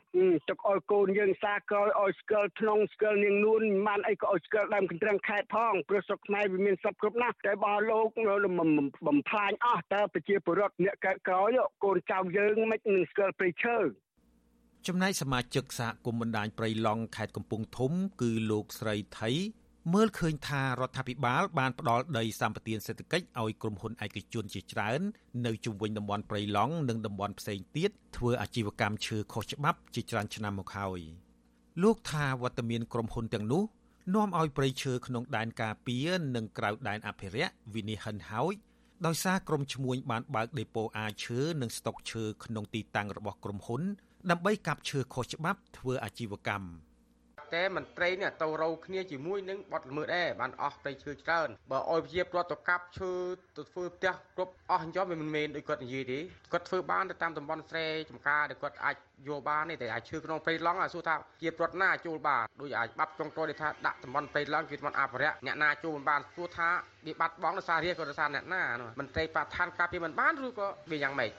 [0.50, 8.08] ទុកឲ្យកូនយើងសាក្រោយឲ្យស្គាល់ក្នុងស្គាល់នាងនួនបានអីក៏ឲ្យស្គាល់ដើមកន្ទ្រឹងខេតផងព្រោះស្រុកខ្មែរវាមានសពគ្រប់ណាស់តែបើលោក
[9.08, 11.50] បំផ្លាញអស់តើប្រជាពលរដ្ឋអ្នកកើតក្រោយ
[11.84, 13.78] កូនចៅយើងមិននឹងស្គាល់ព្រៃឈើ
[14.88, 17.92] ចំណែកសមាជិកសហគមន៍បណ្ដាញព្រៃឡង់ខេត្តកំពង់ធំ
[18.22, 19.30] គឺលោកស្រីថៃ
[19.94, 25.02] មើលឃើញថារដ្ឋាភិបាលបានផ្ដល់ដីសម្បត្តិសេដ្ឋកិច្ចឲ្យក្រុមហ៊ុនឯកជនជាច្រើន
[25.46, 31.00] នៅជុំវិញតំបន់ព្រៃឡង់និងតំបន់ផ្សេងទៀតធ្វើអាជីវកម្មឈើខុសច្បាប់ជាច្រើនឆ្នាំមកហើយ
[31.84, 33.64] លោកថាវត្តមានក្រុមហ៊ុនទាំងនោះ
[34.16, 38.54] នាំឲ្យព្រៃឈើក្នុងដែនការពារនិងក្រៅដែនអភិរក្សវិនិច្ឆ័យហិនហោច
[39.06, 43.84] ដោយសារក្រុមឈ្មួញបានបើកដេប៉ូអាឈើនិងស្តុកឈើក្នុងទីតាំងរបស់ក្រុមហ៊ុន
[44.30, 46.92] ដើម្បីកាប់ឈើខុសច្បាប់ធ្វើអាជីវកម្ម
[47.56, 53.14] តែមន្ត្រីនេះទៅរោគ្នាជាមួយនឹងបទល្មើសដែរបានអស់ព្រៃឈើច្រើនបើអោយជារដ្ឋទៅកាប់ឈើ
[53.58, 56.20] ទៅធ្វើផ្ទះគ្រប់អស់អញ្ចឹងវាមិនមែនដូចគាត់និយាយទេ
[56.52, 58.96] គាត់ធ្វើបានទៅតាមតំបន់ស្រែចំការដែលគាត់អាច
[59.28, 66.70] យកបានទេតែអាចឈើក្នុងព្រៃឡង់អាសួរថាជាប្រត់ណាចូលបានដូចអាចបាត់ចុងក្រោយថាដាក់តំបន់ព្រៃឡង់គឺតំបន់អភិរក្សអ្នកណាចូលមិនបានសួរថា
[67.08, 68.64] វាបាត់បង់ដោយសាររាជក៏ដោយសារអ្នកណា
[69.00, 71.32] មន្ត្រីបឋានការពារមិនបានឬក៏វាយ៉ាងម៉េច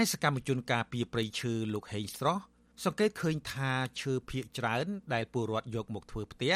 [0.00, 2.42] ឯសកម្មជនការពារព្រៃឈើលោកហេងស្រស់
[2.84, 3.70] សង្កេតឃើញថា
[4.00, 6.54] ឈើភៀកច្រើន ដែលពលរដ្ឋយកមកធ្វើផ្ទះ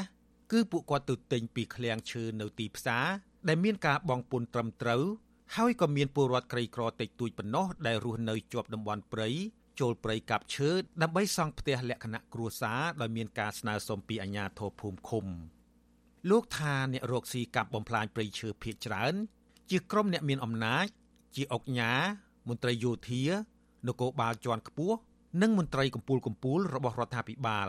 [0.53, 3.07] គឺពួកគាត់ទៅទិញពីឃ្លាំងឈើនៅទីផ្សារ
[3.49, 5.03] ដែលមានការបង់ពន្ធត្រឹមត្រូវ
[5.57, 9.29] ហើយក៏មានពលរដ្ឋក្រីក្រតិចតួចប៉ុណ្ណោះដែលរស់នៅជាប់តំបន់ព្រៃ
[9.81, 10.71] ចូលព្រៃកាប់ឈើ
[11.03, 15.25] ដើម្បីសង់ផ្ទះលក្ខណៈគ្រួសារដោយមានការស្នើសុំពីអាជ្ញាធរភូមិឃុំ
[16.31, 19.15] លោកថាអ្នករកស៊ីកាប់បំផ្លាញព្រៃឈើភៀកច្រើន
[19.71, 20.87] ជាក្រុមអ្នកមានអំណាច
[21.37, 21.93] ជាអុកញ៉ា
[22.49, 23.23] មន្ត្រីយោធា
[23.87, 24.97] នគរបាលជាន់ខ្ពស់
[25.43, 27.69] និងមន្ត្រីកម្ពូលកម្ពូលរបស់រដ្ឋាភិបាល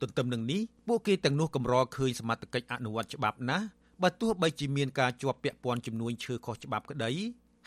[0.00, 3.66] ទន្ទឹមនឹងនេះពួកគេទាំងនោះកម្រឃើញសមត្ថកិច្ចអនុវត្តច្បាប់ណាស់
[4.02, 7.10] បើទោះបីជាមានការជាប់ពាក់ព័ន្ធចំនួនឈើខុសច្បាប់ក្តី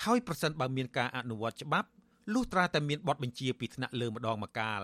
[0.03, 1.87] ហើយប្រសិនបើមានការអនុវត្តច្បាប់
[2.33, 4.81] លុះត្រាតែមានបទបញ្ជាពីថ្នាក់លើម្ដងម្កាល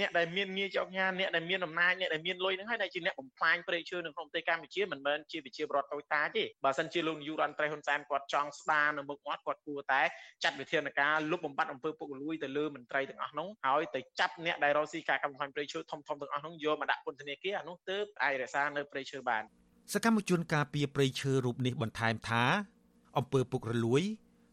[0.00, 10.02] អ្នកដែលមានងារចោកញ៉ាអ្នកដែលមានអំណាចអ្នកដែលមានលុយហ្នឹងហើយដែលជាអ្នកបំផ្លាញព្រៃឈើនៅក្នុងប្រទេសកម្ពុជាមិនមែនជាប្រជាពលរដ្ឋតូចតាចទេបើសិនជាលោកនាយករដ្ឋមន្ត្រីហ៊ុនសែនគាត់ចង់ស្ដារនៅមុខមាត់គាត់គួរតែ
[10.44, 19.42] ចាត់វិធានការលុបបំបាត់អំពើពុករលួយទៅលើមន្ត្រីទាំងអស់នោះហើយទៅចាប់អ្នកដែលរកស៊ីការកម្មបំផ្លាញព្រៃឈើធំធំទាំងអស់នោះយកមកដាក់ពន្ធនាគារអានោះទើបអាចរក្សានៅព្រៃឈើបាន
[19.92, 22.44] សកម្មជនការពារព្រៃឈើរូបនេះបន្ថែមថា
[23.18, 24.02] អំពើពុករលួយ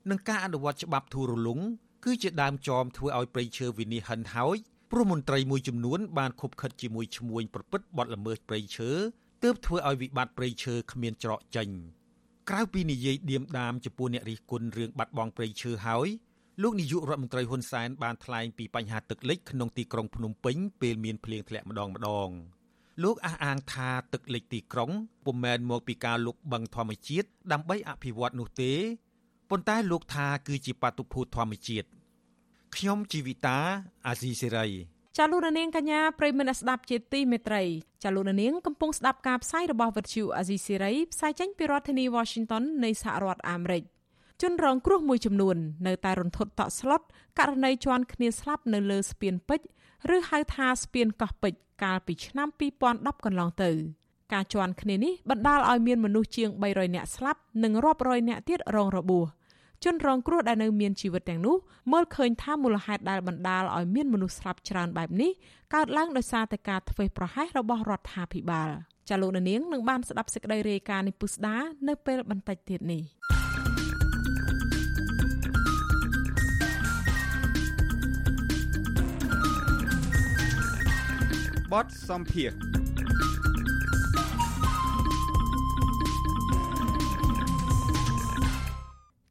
[0.09, 1.59] និងការអនុវត្តច្បាប់ធូររលុង
[2.05, 4.57] គឺជាដើមចមធ្វើឲ្យព្រៃឈើវិនិច្ឆ័យហិនហោច
[4.95, 8.89] ព្រោះមន្ត្រីមួយចំនួនបានខុបខិតជាមួយឈ្មួញប្រព្រឹត្តបទល្មើសព្រៃឈើ
[9.43, 11.69] ទើបធ្វើឲ្យវិបត្តិព្រៃឈើគ្មានច្រកចេញ
[12.49, 16.07] ក្រៅពីនិយាយឌៀមដាមចំពោះអ្នករិះគន់រឿងបាត់បង់ព្រៃឈើហើយ
[16.61, 22.29] លោកនាយករដ្ឋមន្ត្រីហ៊ុនសែនបានថ្លែងពីបញ្ហាទឹកលិចក្នុងទីក្រុងភ្នំពេញពេលមានភ្លៀងធ្លាក់ម្ដងម្ដង
[23.03, 24.91] លោកអះអាងថាទឹកលិចទីក្រុង
[25.25, 28.73] ពុំមែនមកពីការលុបបង្ធម្មជាតិដើម្បីអភិវឌ្ឍនោះទេ
[29.49, 31.87] ប៉ុន្តែលោកថាគឺជាបាតុភូតធម្មជាតិ
[32.77, 33.57] ខ្ញុំជីវិតា
[34.07, 34.67] អាស៊ីសេរី
[35.17, 37.63] ចាលោកនាងកញ្ញាប្រិមនស្ដាប់ជាទីមេត្រី
[38.03, 43.83] ចាលោកនាងកំពុងស្ដាប់ការផ្សាយរបស់វិទ្យុអាស៊ីសេរីផ្សាយចេញពីរដ្ឋធានី Washington នៃសហរដ្ឋអាមេរិក
[44.41, 45.57] ជនរងគ្រោះមួយចំនួន
[45.87, 47.01] នៅតែរន្ធត់តក់ស្លុត
[47.39, 52.47] ករណីជន់គ្នាស្លាប់នៅលើស្ពានពេជ្រឬហៅថាស្ពានកោះពេជ្រកាលពីឆ្នាំ
[52.87, 53.71] 2010កន្លងទៅ
[54.33, 59.25] ការជន់គ្នានេះបណ្ដាលឲ្យមានមនុស្សជាង300នាក់ស្លាប់និងរាប់រយនាក់ទៀតរងរបួស
[59.83, 61.55] ជនរងគ្រោះដែលនៅមានជីវិតទាំងនោះ
[61.91, 65.31] មើលឃើញថាមូលហេតុដែលបណ្ដាលឲ្យមានមនុស្សស្លាប់ច្រើនបែបនេះ
[65.73, 68.69] កើតឡើងដោយសារតែការធ្វេសប្រហែសរបស់រដ្ឋាភិបាល
[69.09, 71.57] ចាលោកនាងនឹងបានស្ដាប់សេចក្តីរាយការណ៍នេះពុស្ដា
[71.87, 73.03] នៅពេលបន្តិចទៀតនេះ
[81.71, 82.82] បតសំភារ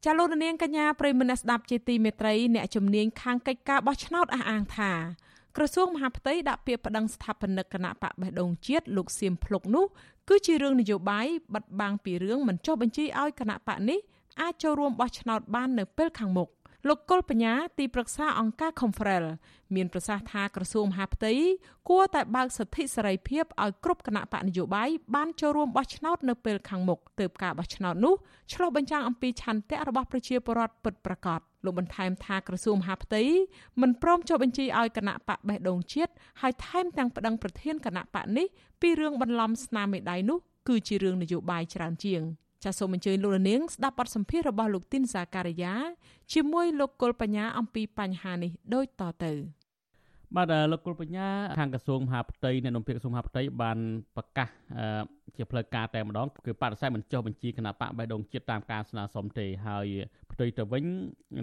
[0.06, 4.92] ចាលោកនាងកញ្ញាប្រិមនស្ដាប់ជាទីមេត្រីអ្នកជំនាញខាងកិច្ចការបោះឆ្នោតអះអាងថា
[5.56, 9.84] ក្រសួងមហាផ្ទៃដាក់ពាក្យប្តឹងស្ថាបនិកគណៈបកបេះដូងជាតិលោកសៀមភ្លុកនោះ
[10.28, 13.98] គឺជារឿងនយោបាយបិទបាំងពីរឿងមិនចុះបញ្ជីឲ្យគណៈបកនេះ
[14.40, 16.48] អាចចូលរួមបោះឆ្នោតបាននៅពេលខាងមុខ។
[16.88, 19.24] លោកកុលបញ្ញាទីប្រឹក្សាអង្គការ Confrel
[19.74, 21.32] មានប្រសាសន៍ថាក្រសួងមហាផ្ទៃ
[21.88, 28.14] គួរតែបើកសិទ្ធិសេរីភាពឲ្យគ្រប់គណៈបកនយោបាយបានចូលរួមបោះឆ្នោតនៅពេលខាងមុខទើបការបោះឆ្នោតនោះ
[28.52, 33.22] ឆ្លុះបញ្ចាំងអំពីឆន្ទៈរបស់ប្រជាពលរដ្ឋពិតប្រាកដលោកបន្ថែមថាក្រសួងមហាផ្ទៃ
[33.80, 38.46] មិនព្រមចុះបញ្ជីឲ្យគណៈបកបេះដូងជាតិហើយថែមទាំងប្តឹងប្រធានគណៈបកនេះ
[38.80, 42.22] ពីរឿងបន្លំស្នាមមេដៃនោះគឺជារឿងនយោបាយច្រើនជាង។
[42.64, 45.74] ចាសសូមអញ្ជើញលោកនាងស្ដាប់បទសម្ភាសន៍របស់លោកទីនសាការីយ៉ា
[46.32, 49.32] ជាមួយលោកគុលបញ្ញាអំពីបញ្ហានេះដូចតទៅ
[50.36, 53.78] បាទលោកគុលបញ្ញាខាងក្រសួងមហាផ្ទៃអ្នកនាំពាក្យក្រសួងមហាផ្ទៃបាន
[54.16, 54.48] ប្រកាស
[55.36, 59.86] ជាផ្លូវការតែម្ដងគឺបដិសេធមិនចុះបញ្ជីគណៈបកបៃដងជាតិតាមការស្នើសុំទេហើយ
[60.32, 60.84] ផ្ទុយទៅវិញ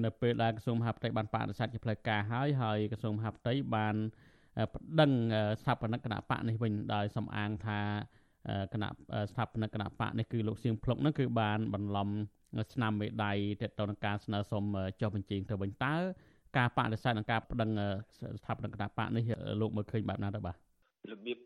[0.06, 3.96] នៅពេលដែលក្រសួងមហាផ្ទៃបានបដិសេធជាផ្លូវការហើយហើយក្រសួងមហាផ្ទៃបាន
[4.74, 5.12] ប្តឹង
[5.62, 7.80] ស្ថាបនិកគណៈបកនេះវិញដោយសំអាងថា
[8.74, 8.90] គណៈ
[9.32, 12.10] ស្ថាបនិកគណៈបកនេះគឺលោកសៀងភ្លុកហ្នឹងគឺបានបន្លំ
[12.74, 13.32] ឆ្នាំមេដៃ
[13.62, 14.64] ទៅទៅនឹងការស្នើសុំ
[15.02, 15.96] ចុះបញ្ជីទៅវិញតើ
[16.58, 17.70] ការបដិសេធនឹងការប្តឹង
[18.40, 19.24] ស្ថាបនិកគណៈបកនេះ
[19.62, 20.56] លោកមើលឃើញបែបណាទៅបាទ
[21.12, 21.40] របៀប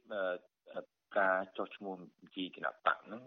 [1.19, 3.21] ការចុះឈ្មោះបញ្ជីគណៈបកហ្នឹង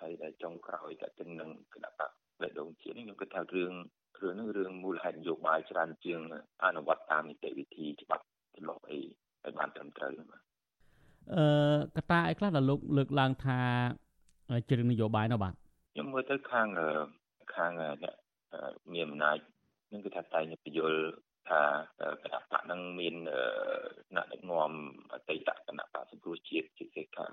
[0.00, 2.10] ហើយដែលចុងក្រោយតទៅនឹងគណៈបក
[2.40, 3.72] បេដងជាតិនេះខ្ញុំគិតថារឿង
[4.22, 6.20] រឿងហ្នឹងរឿងមូលហេតុនយោបាយច្រើនជាង
[6.64, 8.24] អនុវត្តតាមនីតិវិធីច្បាប់
[8.56, 9.00] ទម្លាប់អី
[9.44, 10.42] ឲ្យបានត្រឹមត្រូវបាទ
[11.36, 11.46] អឺ
[11.96, 13.58] កត្តាអីខ្លះដែលលោកលើកឡើងថា
[14.68, 15.52] ជារឿងនយោបាយនោះបាទ
[15.94, 16.68] ខ្ញុំមើលទៅខាង
[17.56, 17.72] ខាង
[18.02, 18.14] អ្នក
[18.94, 19.36] មានអំណាច
[19.92, 21.00] នឹងគឺថាតែងពយល់
[21.48, 21.60] ផថា
[22.22, 23.14] គណៈបកនឹងមាន
[24.10, 24.72] ថ្នាក់ដឹកនាំ
[25.12, 27.32] អតីតគណៈបកសង្គ្រោះជាតិជាពិសេសខាង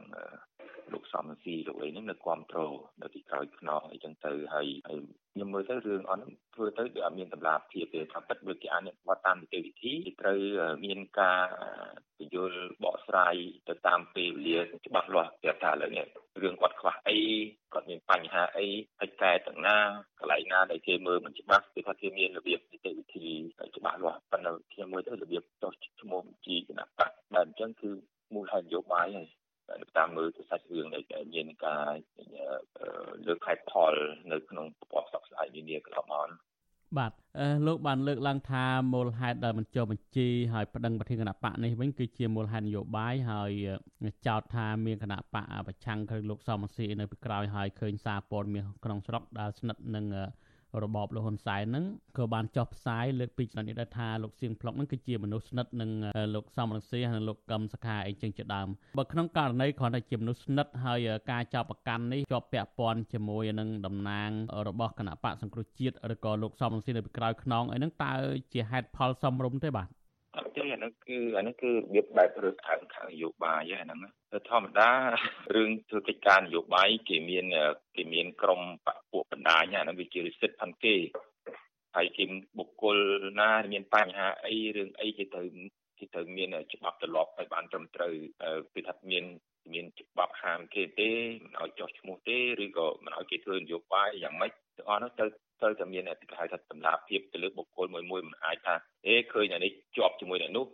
[0.94, 5.00] លោកសំស៊ី លោកអីហ្នឹងនៅគ្រប់គ្រងនៅទីក្រោយខ្នងអីចឹងទៅហើយហើយ
[5.34, 6.24] ខ្ញុំមើលទៅរឿងអត់
[6.56, 10.40] ធ្វើទៅវាអត់មានតម្លាភាពទេថាពិតវាគេអនុវត្តតាមនីតិវិធីគេត្រូវ
[10.86, 11.42] មានការ
[12.18, 13.36] ពយល់បកស្រាយ
[13.70, 16.06] ទៅតាមពេលវេលាច្បាស់លាស់ប្រាប់ថាឥឡូវនេះ
[16.42, 17.18] រឿងគាត់ខ្វះអី
[17.74, 18.68] គាត់មានបញ្ហាអី
[19.00, 19.78] ហើយកែទាំងណា
[20.20, 23.28] កន្លែងណាដែលគេមើលមិនច្បាស់គឺថាគេមានរបៀបនីតិវិធី
[23.78, 25.72] ច្បាស់លាស់ប៉ុន្តែខ្ញុំមើលទៅរបៀបចុះ
[26.02, 27.90] ឈ្មោះបញ្ជីគណៈបកបែបអញ្ចឹងគឺ
[28.34, 29.28] មូលហេតុនយោបាយហើយ
[29.98, 31.04] តាមមើលទៅសាច់រឿងដែល
[31.34, 31.92] មានការ
[33.28, 33.94] លើកខែផល
[34.32, 36.30] នៅក្នុងប្រព័ន្ធផ្សព្វផ្សាយនានាកន្លងមក
[36.98, 37.12] បាទ
[37.68, 43.52] លោកបានលើកឡើងថាមូលហេតុដែលមិនចុះបញ្ជីហើយប្តឹងប្រធានគណៈបកនេះវិញគឺជាមូលហេតុនយោបាយហើយ
[44.28, 50.06] ចោទថាមានគណៈបកប្រឆាំងគឺលោកសំស៊ីនៅពីក្រោយហើយឃើញសារព័ត៌មានក្នុងស្រុកដែលស្និទ្ធនឹង
[50.84, 51.86] របបលហ៊ុនសែនហ្នឹង
[52.18, 55.92] ក៏បានចោះផ្សាយលើកពីចំណុចនេះដែរថាលោកសៀងផ្លុកហ្នឹងគឺជាមនុស្សស្និទ្ធនឹង
[56.36, 64.30] លោកសំរងស៊ីហើយលោកកឹមសខាអីចឹងជាដើមបើក្នុងករណីគ្រាន់តែជាមនុស្សស្និទ្ធហើយការចោទប្រកាន់នេះជាប់ពាក់ព័ន្ធជាមួយនឹងតំណាង
[64.68, 68.14] របស់គណៈបកសង្គ្រោះជាតិឬក៏លោកសំរងស៊ីនៅពីក្រោយខ្នងអីហ្នឹងតើ
[68.54, 69.97] ជាហេតុផលសមរម្យទេបាទអត់
[70.58, 74.14] ទេអានោះគឺអានោះគឺរបៀបបែបរើសអើងខាងនយោបាយហ្នឹងហ្នឹង
[74.50, 74.90] ធម្មតា
[75.56, 77.46] រឿងធ្វើកិច្ចការនយោបាយគេមាន
[77.96, 80.96] គេមានក្រុមបពួកបណ្ដាញអានោះវាជាសិទ្ធិផងគេ
[81.96, 82.26] ហើយគេ
[82.58, 82.98] បុគ្គល
[83.40, 85.48] ណាមានបញ្ហាអីរឿងអីគេត្រូវ
[86.00, 88.14] គេត្រូវមានច្បាប់ទម្លាប់ឲ្យបានត្រឹមត្រូវ
[88.74, 89.26] គឺថាមាន
[89.74, 91.10] មានច្បាប់ហាមគេទេ
[91.44, 95.30] មិនឲ្យចោះឈ្មោះទេឬក៏មិនឲ្យគេធ្វើនយោបាយយ៉ាងម៉េច ទាំងអស់នោះត្រូវ
[95.62, 98.74] ត្រូវតែមានគេហៅថាតម្លាភាពទៅលើបុគ្គលមួយមួយមិនអាចថា
[99.08, 100.66] អេឃើញអានេះជាប់ជាមួយអ្នកនោះ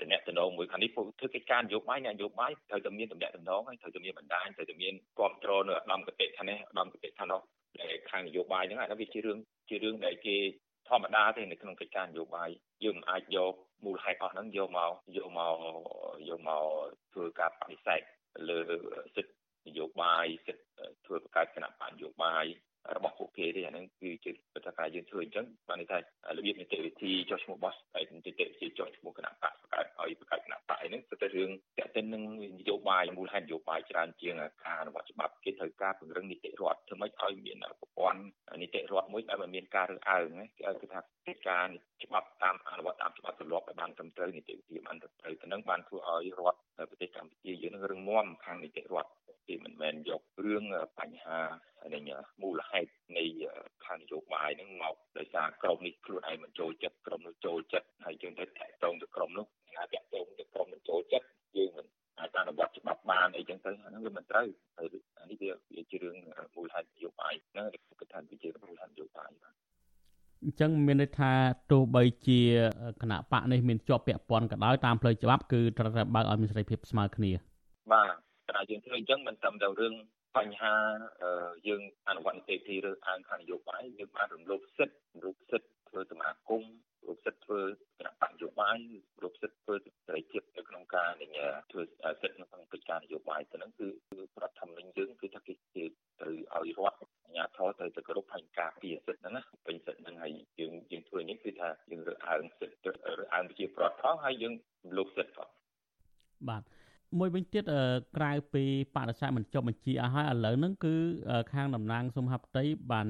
[0.00, 7.40] តំណែងតំណងមួយខាងនេះពួកធ្វើកិច្ចការនយោបាយអ្នកនយោបាយត្រូវតែមានតំណែងតំណងហើយត្រូវតែមានបណ្ដាញត្រូវតែមានគ្រប់គ្រងនៅឧត្តមកតិថានេះឧត្តមកតិថានោះ
[7.80, 9.38] ដែលខាងនយោបាយហ្នឹងអានោះវាជារឿង
[9.68, 10.36] ជារឿងដែលគេ
[10.88, 12.48] ធម្មតាទេនៅក្នុងកិច្ចការនយោបាយ
[12.84, 13.52] យើងមិនអាចយក
[13.84, 15.56] មូលហេតុអស់ហ្នឹងយកមកយកមក
[16.28, 16.64] យកមក
[17.12, 18.00] ធ្វើការបដិសេធ
[18.48, 18.58] លើ
[19.16, 19.34] សិទ្ធិ
[19.68, 20.64] នយោបាយសិទ្ធិ
[21.06, 22.44] ធ្វើបង្កើតគណៈបកនយោបាយ
[22.96, 25.98] របស់ពួកគេទេអាហ្នឹងគឺជាប្រកាសយើងធ្វើអញ្ចឹងបានន័យថា
[26.36, 32.22] របៀបនីតិវិធីចុះឈ្មោះបោះឯនីតិវិធីចុះឈ្មោះគណៈបកបង្កើតឲ្យបង្កើតគណៈបកហ្នឹងគឺតែរឿងតេតិននឹង
[32.60, 38.20] នយោបាយមូលហេតុនយោបាយច្រើនជាងការអនុវត្តច្បាប់គេត្រូវការពង្រឹងនីតិរដ្ឋធ្វើម៉េចឲ្យមានប្រព័ន្ធ
[38.62, 40.28] នីតិរដ្ឋមួយដែលមិនមានការរើសអើង
[40.58, 41.66] គេគឺថាកិច្ចការ
[42.04, 46.58] ច្បាប់តាមអនុវត្តតាមច្បាប់ទម្លាប់ឲ្យបានត្រឹមត្រូវនីតិវិធីបានត្រឹមត្រូវទៅនឹងបានធ្វើឲ្យរដ្ឋ
[46.90, 49.10] ប្រទេសកម្ពុជាយើងនឹងរឹងមាំខាងនីតិរដ្ឋ
[49.48, 50.64] គេមិនមែនយករឿង
[50.98, 51.40] បញ្ហា
[51.94, 51.98] នៃ
[52.42, 53.24] មូលហេតុនៃ
[53.84, 61.26] ខាងនយោបាយហ្នឹងមកដោយសារក្រុមនេះខ្លួនឯងមិនចូលចិត្តក្រុមនោះចូលចិត្តហើយយើងទៅតាក់ទងទៅក្រុមនោះថាតាក់ទងទៅក្រុមមិនចូលចិត្ត
[61.56, 61.86] យើងមិន
[62.18, 64.86] អាចអនុវត្តច្បាប់បានអីចឹងទៅហ្នឹងវាមិនត្រូវហើយ
[65.30, 66.16] នេះវាវាជារឿង
[66.56, 67.66] មូលហេតុនយោបាយហ្នឹង
[68.00, 69.54] គឺថាវាជាមូលហេតុនយោបាយបាទ
[70.42, 71.32] អញ្ចឹងមានន័យថា
[71.70, 72.40] ទោះបីជា
[73.02, 77.32] គណៈបកនេះមានជាប់ពាក់ព័ន្ធក៏ដោយតាមផ្លូវច្បាប់គឺត្រូវតែបើកឲ្យមានសេរីភាពស្មើគ្នា
[77.92, 79.94] បាទ តែយើងធ្វើអញ្ចឹងមិនត្រឹមតែរឿង
[80.36, 80.74] បញ្ហា
[81.68, 87.60] យើងអនុវត្តនីតិវិធីឬអានខាងនយោបាយយើងបានរំលោភសិទ្ធិរំលោភសិទ្ធិធ្វើសមាគមរំលោភសិទ្ធិធ្វើ
[87.98, 89.74] គណៈបកនយោបាយរំលោភសិទ្ធិធ្វើ
[90.06, 91.30] សេរីភាពនៅក្នុងការនឹង
[91.70, 91.82] ធ្វើ
[92.22, 93.88] សិទ្ធិនៅក្នុងកិច្ចការនយោបាយទៅនឹងគឺ
[94.36, 95.54] ប្រតិធម្មនឹងយើងគឺថាគេ
[96.20, 105.48] ត្រូវឲ្យរដ្ឋអាជ្ញាធរត្រូវទៅគោរពហើយការពារសិទ្ធិហ្នឹងណាពេញសិទ្ធិហ្នឹងហើយយើងយើងធ្វើនេះគឺថាយើងរើសអើងសិទ្ធិរើសអើងប្រជាប្រដ្ឋផងហើយយើងរំលោភសិទ្ធិផង
[106.48, 106.62] បាទ
[107.18, 107.64] មួយវិញទៀត
[108.16, 110.94] ក្រៅពីបដិសេធមិនចុះបញ្ជីអស់ហើយឥឡូវហ្នឹងគឺ
[111.52, 113.06] ខាងតំណាងសុំហបតីបាន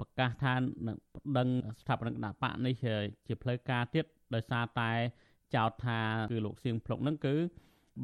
[0.00, 1.48] ប្រកាសថានឹងប្តឹង
[1.80, 2.74] ស្ថាបនិកគណៈបកនេះ
[3.26, 4.90] ជាផ្លូវការទៀតដោយសារតែ
[5.54, 5.98] ចោទថា
[6.30, 7.34] គឺលោកសៀងភ្លុកហ្នឹងគឺ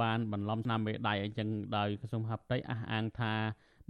[0.02, 3.32] បានបន្លំឆ្នាំមេដៃអញ្ចឹងដោយក្រសួងហបតីអះអាងថា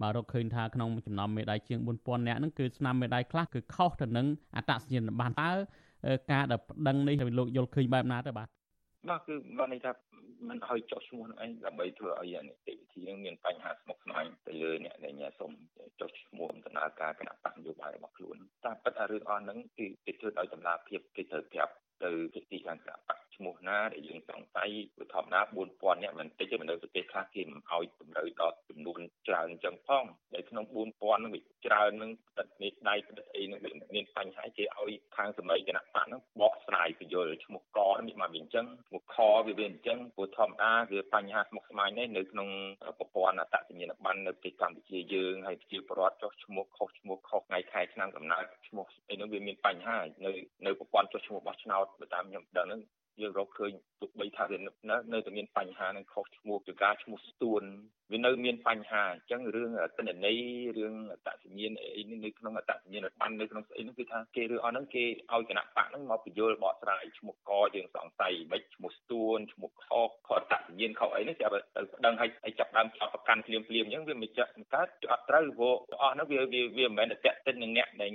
[0.01, 4.27] បើរកឃើញថាក្នុងចំណោមមេដៃជាង4000នាក់ហ្នឹងគឺស្នាមមេដៃខ្លះគឺខុសទៅនឹង
[4.57, 5.51] អត្តសញ្ញាណប័ណ្ណតើ
[6.33, 8.49] ការដែលប្តឹងនេះលោកយល់ឃើញបែបណាទៅបាទ
[9.09, 9.93] បាទគឺបានន័យថា
[10.49, 15.51] មិនឲ្យចុះឈ្មោះនឹងឯងដើម្បីធ្វើឲ្យនីតិវិធីនឹងមានបញ្ហាស្មុគស្មាញទៅលើអ្នកដែលសុំ
[16.01, 21.73] ចុះឈ្មោះដំណើរការគណៈបកនយោបាយរបស់ខ្លួនតាមពិតអារឿងអស់ហ្នឹងគឺគេធ្វើដោយតម្លាភាពគេត្រូវប្រាប់
[22.03, 22.11] ទៅ
[22.51, 25.41] ទីខាងគណៈបក ឈ្មោះណាដែលយើងសង្ស័យគឺធម្មតា
[25.73, 30.05] 4000នាក់មិនតិចទេនៅប្រទេសខ្លះគេមិនឲ្យតម្រូវដល់ចំនួនច្រើនអញ្ចឹងផង
[30.35, 33.61] ដែលក្នុង4000ហ្នឹងវាច្រើននឹងផ្តិតនេះដៃផ្តិតអីហ្នឹង
[33.95, 37.79] មានបញ្ហាគេឲ្យខាងសម័យគណៈបកហ្នឹងបកស្រាយពយល់ឈ្មោះក
[38.09, 39.17] នេះមកវាអញ្ចឹងឈ្មោះខ
[39.47, 42.49] វាវាអញ្ចឹងព្រោះធម្មតាគឺបញ្ហាស្មុគស្មាញនេះនៅក្នុង
[42.99, 50.33] ប្រព័ន្ធអត្តសញ្ញាណប័ណ្ណនៅប្រទេសកម្ពុជាយើងហើយប្រជាពលរដ្ឋចុះឈ្មោះខុសឈ្មោះខុសថ្ងៃខែឆ្នាំកំណើតឈ្មោះអីនោះវាមានបញ្ហានៅ
[50.67, 52.81] នៅប្រព័ន្ធចុះឈ្មោះបោះឆ្នោតតាមខ្ញុំដឹងហ្នឹង
[53.21, 54.63] យើងរកឃើញទោះបីថាវានៅ
[55.13, 57.63] នៅតែមានបញ្ហានឹងខុសឈ្មោះពីការឈ្មោះស្ទួន
[58.13, 60.39] វានៅមានបញ្ហាអញ្ចឹងរឿងតនន័យ
[60.79, 76.41] រឿងអតសញ្ញាណអីនៅក្នុងអតសញ្ញាណបាននៅក្នុងស្អីហ្នឹងគឺថាគេរឿងអស់ហ្នឹងគេឲ្យគណៈបកហ្នឹងមកបញ្យល់បកស្រាយឈ្មោះកយើងសង្ស័យមិនឈ្មោះស្ទួនឈ្មោះខខខអតសញ្ញាណខអីហ្នឹងចាប់ទៅដឹងឲ្យចាប់ដើមចាប់ប្រកាន់ភ្លាមភ្លាមអញ្ចឹងវាមិនចាក់កើតអត់ត្រូវព្រោះអស់ហ្នឹងវា
[76.79, 78.11] វាមិនមែនតែតេតិននឹងអ្នកដែល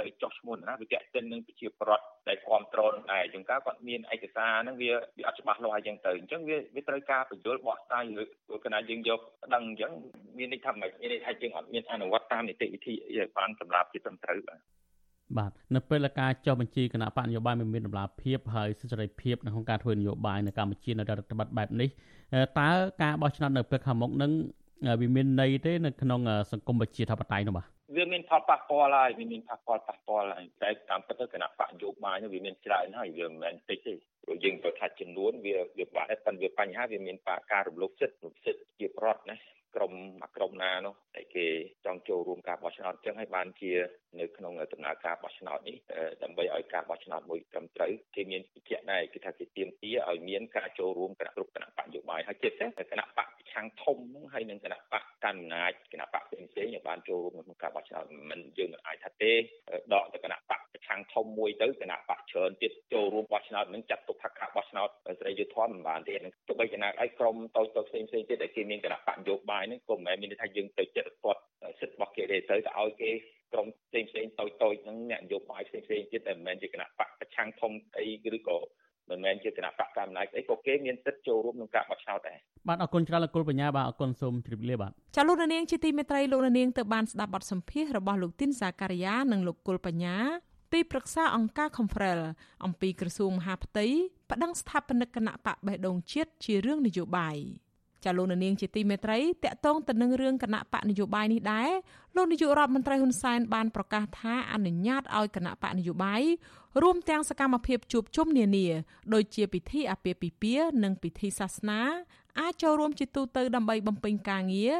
[0.00, 9.20] ទៅចោះឈ្មោះណាវាតេតិននឹងប្រជាប្រដ្ឋដែលគ្រប់គ្រងដែរជាងការគាត់មានឯកសារហ្នឹងវាវាអត់ច្បាស់លាស់អញ្ចឹងទៅអញ្ចឹងវាវាត្រូវការបញ្យល់បកស្រាយលើព្រោះគណៈយើងយក
[9.54, 9.92] ដឹងអញ្ចឹង
[10.38, 14.60] មានន័យថាមិនមានន័យថាយើងអត់មានអនុវត្តតាមនីតិវិធីឲ្យបានសម្រាប់ជាត្រឹមត្រូវបាទ
[15.38, 21.88] បាទនៅពេលការចុះបញ្ជីគណៈបកនយោបាយមិនមានតម្លាភាពហើយសិទ្ធិសេរីភាពនៅក្នុងការធ្វើនយោបាយនៅកម្ពុជានៅរដ្ឋបတ်បែបនេះ
[22.60, 22.70] តើ
[23.02, 24.32] ការបោះឆ្នោតនៅពេលខាងមុខនឹង
[25.00, 26.20] វាមានន័យទេនៅក្នុង
[26.52, 33.92] សង្គមប្រជាធិបតេយ្យនោះបាទ វាមានផលប៉ះពាល់ហើយវាមានប៉ះពាល់ប៉ះពាល់ហើយតែតាមពិតទៅគណៈបកយោបាយនោះវាមានច្រើនហើយវាមិនមែនតិចទេ
[34.22, 37.16] ព្រោះយើងទៅថាចំនួនវាវាបាក់តែប៉ុន្តែវាបញ្ហាវាមាន
[37.52, 39.36] ការរំលោភសិទ្ធិរំសិទ្ធិជាប្រដ្ឋណា
[39.76, 41.46] ក្រុមមួយក្រុមណានោះតែគេ
[41.86, 43.72] ចង់ចូលរួមការបោះឆ្នោតអញ្ចឹងហើយបានជា
[44.20, 45.76] នៅក្នុងដំណើរការបោះឆ្នោតនេះ
[46.22, 59.32] ដើម្បីឲ្យការបោះឆ្នោតមួយត្រឹមត្រូវគេមានវិជ្ជាដែរគឺថាគេទៀមទាឲ្យមានការចូលរួមគណៈគ្រប់គណៈបកយោបាយហើយជាពិសេសគណៈបកប្រឆាំងធំហ្នឹងហើយនឹងគណៈបកកាន់អំណាចគណៈបកផ្សេងផ្សេងបានចូលរួមក្នុងការបោះឆ្នោតមិនយើងមិនអាចថាទេ
[59.92, 64.88] ដកទៅគណៈបកប្រឆាំងធំមួយទៅគណៈបកច្រើនទៀតចូលរួមបោះឆ្នោតនឹងចាត់ទុកថាការបោះឆ្នោត
[65.20, 66.14] ស្រីយុទ្ធធម៌មិនបានទេ
[66.48, 71.40] ទោះបីចំណាយឲ្យក្រុមតូចតូចផ្សេងផ្សេងទៀតដែលគេមានគណៈបកយោបាយហ្នឹងក៏មិនមែនមានន័យថាយើងទៅចិត្តគាត់
[71.80, 73.10] សិទ្ធិរបស់គេទេទៅទៅឲ្យគេ
[73.52, 78.06] ក្រុមផ្សេងផ្សេងតូចតូចហ្នឹងអ្នកនយោបាយផ្សេងផ្សេងទៀតដែលមិនមែនជាគណៈបកប្រឆាំងធំអី
[78.36, 78.58] ឬក៏
[79.10, 82.38] មិនមែនជាគណៈបកកម្មាធិការអីក៏គេមានសិទ្ធិចូលរួមក្នុងការបោះឆ្នោតដែរ
[82.68, 90.16] បាទអរគុណច្រើនលោកគុលបញ្ញាបាទអរគុណសូមជម្រាបលាបាទចាលោកនាងជាទីមេត្រីលោកនាងទៅបានស្ដាប់បទសម្ភាសរបស់លោកទីនសាការីយ៉ានិងលោកគុលបញ្ញា
[90.72, 92.20] ទីប្រឹក្សាអង្គការ Confrel
[92.64, 93.86] អំពីក្រសួងមហាផ្ទៃ
[94.30, 97.36] ប្តឹងស្ថាបនិកគណៈបកបេះដូងជាតិជារឿងនយោបាយ
[98.04, 101.70] ចាលោកនាងជាទីមេត្រីតកតងទៅនឹងរឿងគណៈបកនយោបាយនេះដែរ
[102.16, 106.22] លោកនាយករដ្ឋមន្ត្រីហ៊ុនសែនបានប្រកាសថាអនុញ្ញាតឲ្យគណៈបកនយោបាយ
[106.82, 108.66] រួមទាំងសកម្មភាពជួបជុំនានា
[109.14, 111.80] ដូចជាពិធីអាពាហ៍ពិពាហ៍និងពិធីសាសនា
[112.40, 114.74] អាចចូលរួមជាទូទៅដើម្បីបំពេញការងារ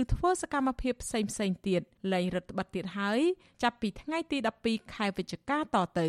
[0.00, 1.80] ឬធ្វើសកម្មភាពផ្សេងផ្សេងទៀត
[2.12, 3.20] លែងរដ្ឋបတ်ទៀតហើយ
[3.62, 5.64] ចាប់ពីថ្ងៃទី12ខែវិច្ឆិកាត
[5.98, 6.08] ទៅ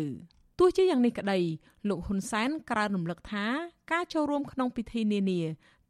[0.58, 1.38] ទោះជាយ៉ាងនេះក្តី
[1.88, 3.46] លោកហ៊ុនសែនក្រើនរំលឹកថា
[3.92, 5.40] ការចូលរួមក្នុងពិធីនានា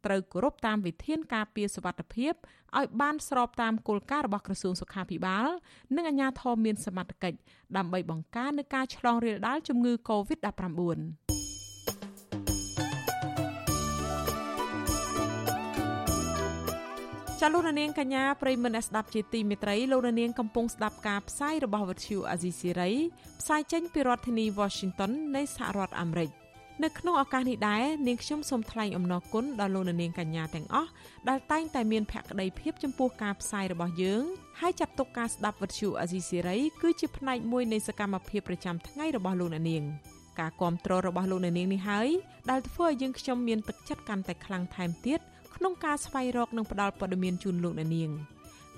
[0.05, 2.33] ត្រូវគោរពតាមវិធានការពារសុវត្ថិភាព
[2.77, 5.47] ឲ្យបានស្របតាមគោលការណ៍របស់ក្រសួងសុខាភិបាល
[5.95, 7.37] និងអាជ្ញាធរមានសមត្ថកិច្ច
[7.77, 11.31] ដើម្បីបង្ការនឹងការឆ្លងរាលដាលជំងឺ Covid-19
[17.43, 22.91] ចលនានាងកញ្ញាប្រិមនស្ដាប់ជាទីមេត្រីលោកនាងកំពុងស្ដាប់ការផ្សាយរបស់វិទ្យុអាស៊ីសេរី
[23.39, 26.40] ផ្សាយចេញពីរដ្ឋធានី Washington នៃសហរដ្ឋអាមេរិក
[26.83, 30.89] នៅក្នុងឱកាសនេះដែរនាងខ្ញុំសូមថ្លែងអំណរគុណដល់លោកនាងកញ្ញាទាំងអស់
[31.29, 34.23] ដែលតែងតែមានភក្ដីភាពចំពោះការផ្សាយរបស់យើង
[34.59, 39.83] ហើយចាត់ទុកការស្ដាប់វិទ្យុអាស៊ីសេរីគឺជាផ្នែកមួយនៃសកម្មភាពប្រចាំថ្ងៃរបស់លោកនាង
[40.39, 42.09] ការគ្រប់គ្រងរបស់លោកនាងនេះហើយ
[42.51, 45.19] ដែលធ្វើឲ្យយើងខ្ញុំមានទឹកចិត្តកាន់តែខ្លាំងថែមទៀត
[45.55, 48.11] ក្នុងការស្វែងរកនិងផ្តល់ព័ត៌មានជូនលោកនាង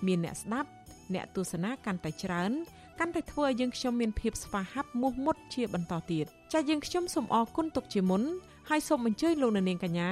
[0.08, 0.70] មានអ្នកស្ដាប់
[1.14, 2.52] អ្នកទស្សនាកាន់តែច្រើន
[3.00, 8.24] កាន់តែធ្វើឲ្យយើងខ្ញុំមានភាពស្វាហាប់មោះមុតជាបន្តទៀតចាយើងខ្ញុំសូមអរគុណទុកជាមុន
[8.70, 10.12] ហើយសូមអញ្ជើញលោកនាងកញ្ញា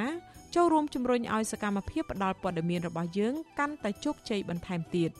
[0.55, 5.11] ចូលរួមជំរុញឲ្យសកម្មភាពផ្តល់ព័ត៌មានរបស់យើងកាន់តែជោគជ័យបន្ថែមទៀត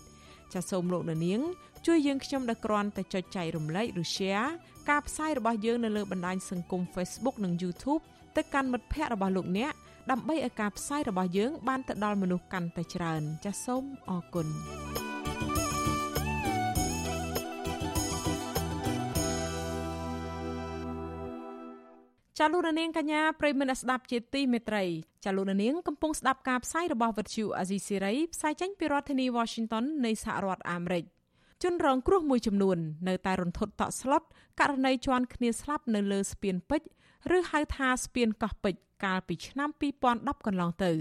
[0.54, 1.42] ចាសូមលោកនាង
[1.86, 4.48] ជួយយើងខ្ញុំដោយគ្រាន់តែចុចចែករំលែកឬ share
[4.90, 8.02] ការផ្សាយរបស់យើងនៅលើបណ្ដាញសង្គម Facebook និង YouTube
[8.38, 9.74] ទៅកាន់មិត្តភ័ក្តិរបស់លោកអ្នក
[10.12, 14.48] ដើម្បីឲ្យការផ្សាយរបស់យើងបានទៅដល់មនុស្សកាន់តែច្រើនចាសសូមអរគុណ
[22.44, 24.84] ចាលោកនាងកញ្ញាប្រិមនស្ដាប់ជាទីមេត្រី
[25.26, 31.04] ចាលោកនាងកំពុងស្ដាប់ការផ្សាយរបស់វិទ្យុអាស៊ីសេរីផ្សាយចេញពីរដ្ឋធានី Washington នៃសហរដ្ឋអាមេរិក
[31.64, 32.78] ជនរងគ្រោះមួយចំនួន
[33.08, 34.24] នៅតែរន្ធត់តក់ស្លុត
[34.60, 39.70] ករណីជន់គ្នាស្លាប់នៅលើស្ពានពេជ្រឬហៅថាស្ពានកោះពេជ្រកាលពីឆ្នាំ
[40.08, 40.92] 2010កន្លងទៅ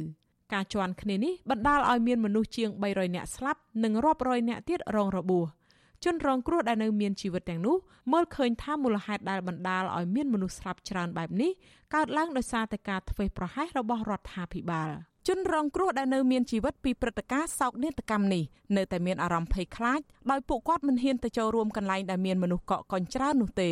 [0.53, 5.60] ការជន់គ្នានេះបណ្ដាលឲ្យមានមនុស្សជាង300នាក់ស្លាប់និងរាប់រយនាក់ទៀតរងរបួស
[6.05, 7.77] ជនរងគ្រោះដែលនៅមានជីវិតទាំងនោះ
[8.13, 11.51] មើលឃើញថាមូលហេតុដែលបណ្ដាលឲ្យមានមនុស្សស្លាប់ច្រើនបែបនេះ
[11.95, 14.91] កើតឡើងដោយសារតែការធ្វេសប្រហែសរបស់រដ្ឋាភិបាល
[15.29, 18.43] ជនរងគ្រោះដែលនៅមានជីវិតពីព្រឹត្តិការណ៍សោកនាដកម្មនេះ
[18.77, 23.71] នៅតែមានអារម្មណ៍ភ័យខ្លាចដោយពួកគាត់មិនហ៊ានទៅចូលរួមកន្លែងដែលមានមនុស្សកកកញ្ច្រើននោះទេ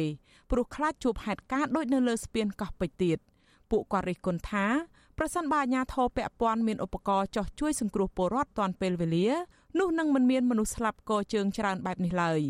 [0.51, 3.19] ព្រោះខ្លាចជួបហេតុការណ៍ដូចនៅលើស្ពានកោះពេជ្រទៀត
[3.71, 4.67] ពួកគាត់រិះគន់ថា
[5.19, 9.29] ប្រសិនបើអាជ្ញាធរពាក់ព័ន្ធមានឧបករណ៍ចោះជួយសង្គ្រោះពលរដ្ឋទាន់ពេលវេលា
[9.79, 12.41] នោះនឹងមិនមានមនុស្សស្លាប់កជើងច្រើនបែបនេះឡើយ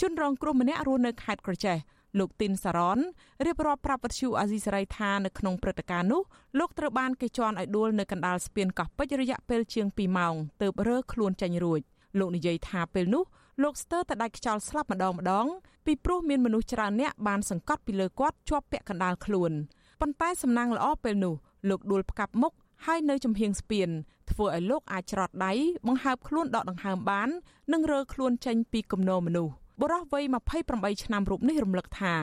[0.00, 1.76] ជនរងគ្រោះម្នាក់រស់នៅខេត្តក្រចេះ
[2.18, 2.98] លោកទីនសារ៉ន
[3.46, 6.22] រៀបរាប់ប្រាប់វិទ្យុអាស៊ីសេរីថានៅក្នុងព្រឹត្តិការណ៍នោះ
[6.58, 11.80] លោកត្រូវបានគេជន់ឲ្យដួលនៅកណ្ដាលស្ពានកោះពេជ្ររយៈពេលជាង2ម៉ោងទើបរើខ្លួនចេញរួច
[12.18, 13.24] លោកនិយាយថាពេលនោះ
[13.62, 15.46] លោកស្ទើរតែដាច់ខ្យល់ស្លាប់ម្ដងម្ដង
[15.86, 19.52] ពីព្រោះមានមនុស្សច្រើនអ្នកបានសង្កត់ពីលើគាត់ជាប់ពាក់កណ្ដាលខ្លួន
[20.00, 21.34] ប៉ុន្តែសំណាងល្អពេលនោះ
[21.68, 22.52] លោកដួលផ្កាប់មុខ
[22.86, 23.88] ហើយនៅចំហៀងស្ពាន
[24.30, 25.52] ធ្វើឲ្យលោកអាចច្រត់ដៃ
[25.86, 27.28] បង្ហើបខ្លួនដកដង្ហើមបាន
[27.72, 30.24] និងរើខ្លួនចេញពីគំនរមនុស្សបុរសវ័យ
[30.64, 32.14] 28ឆ្នាំរូបនេះរំលឹកថា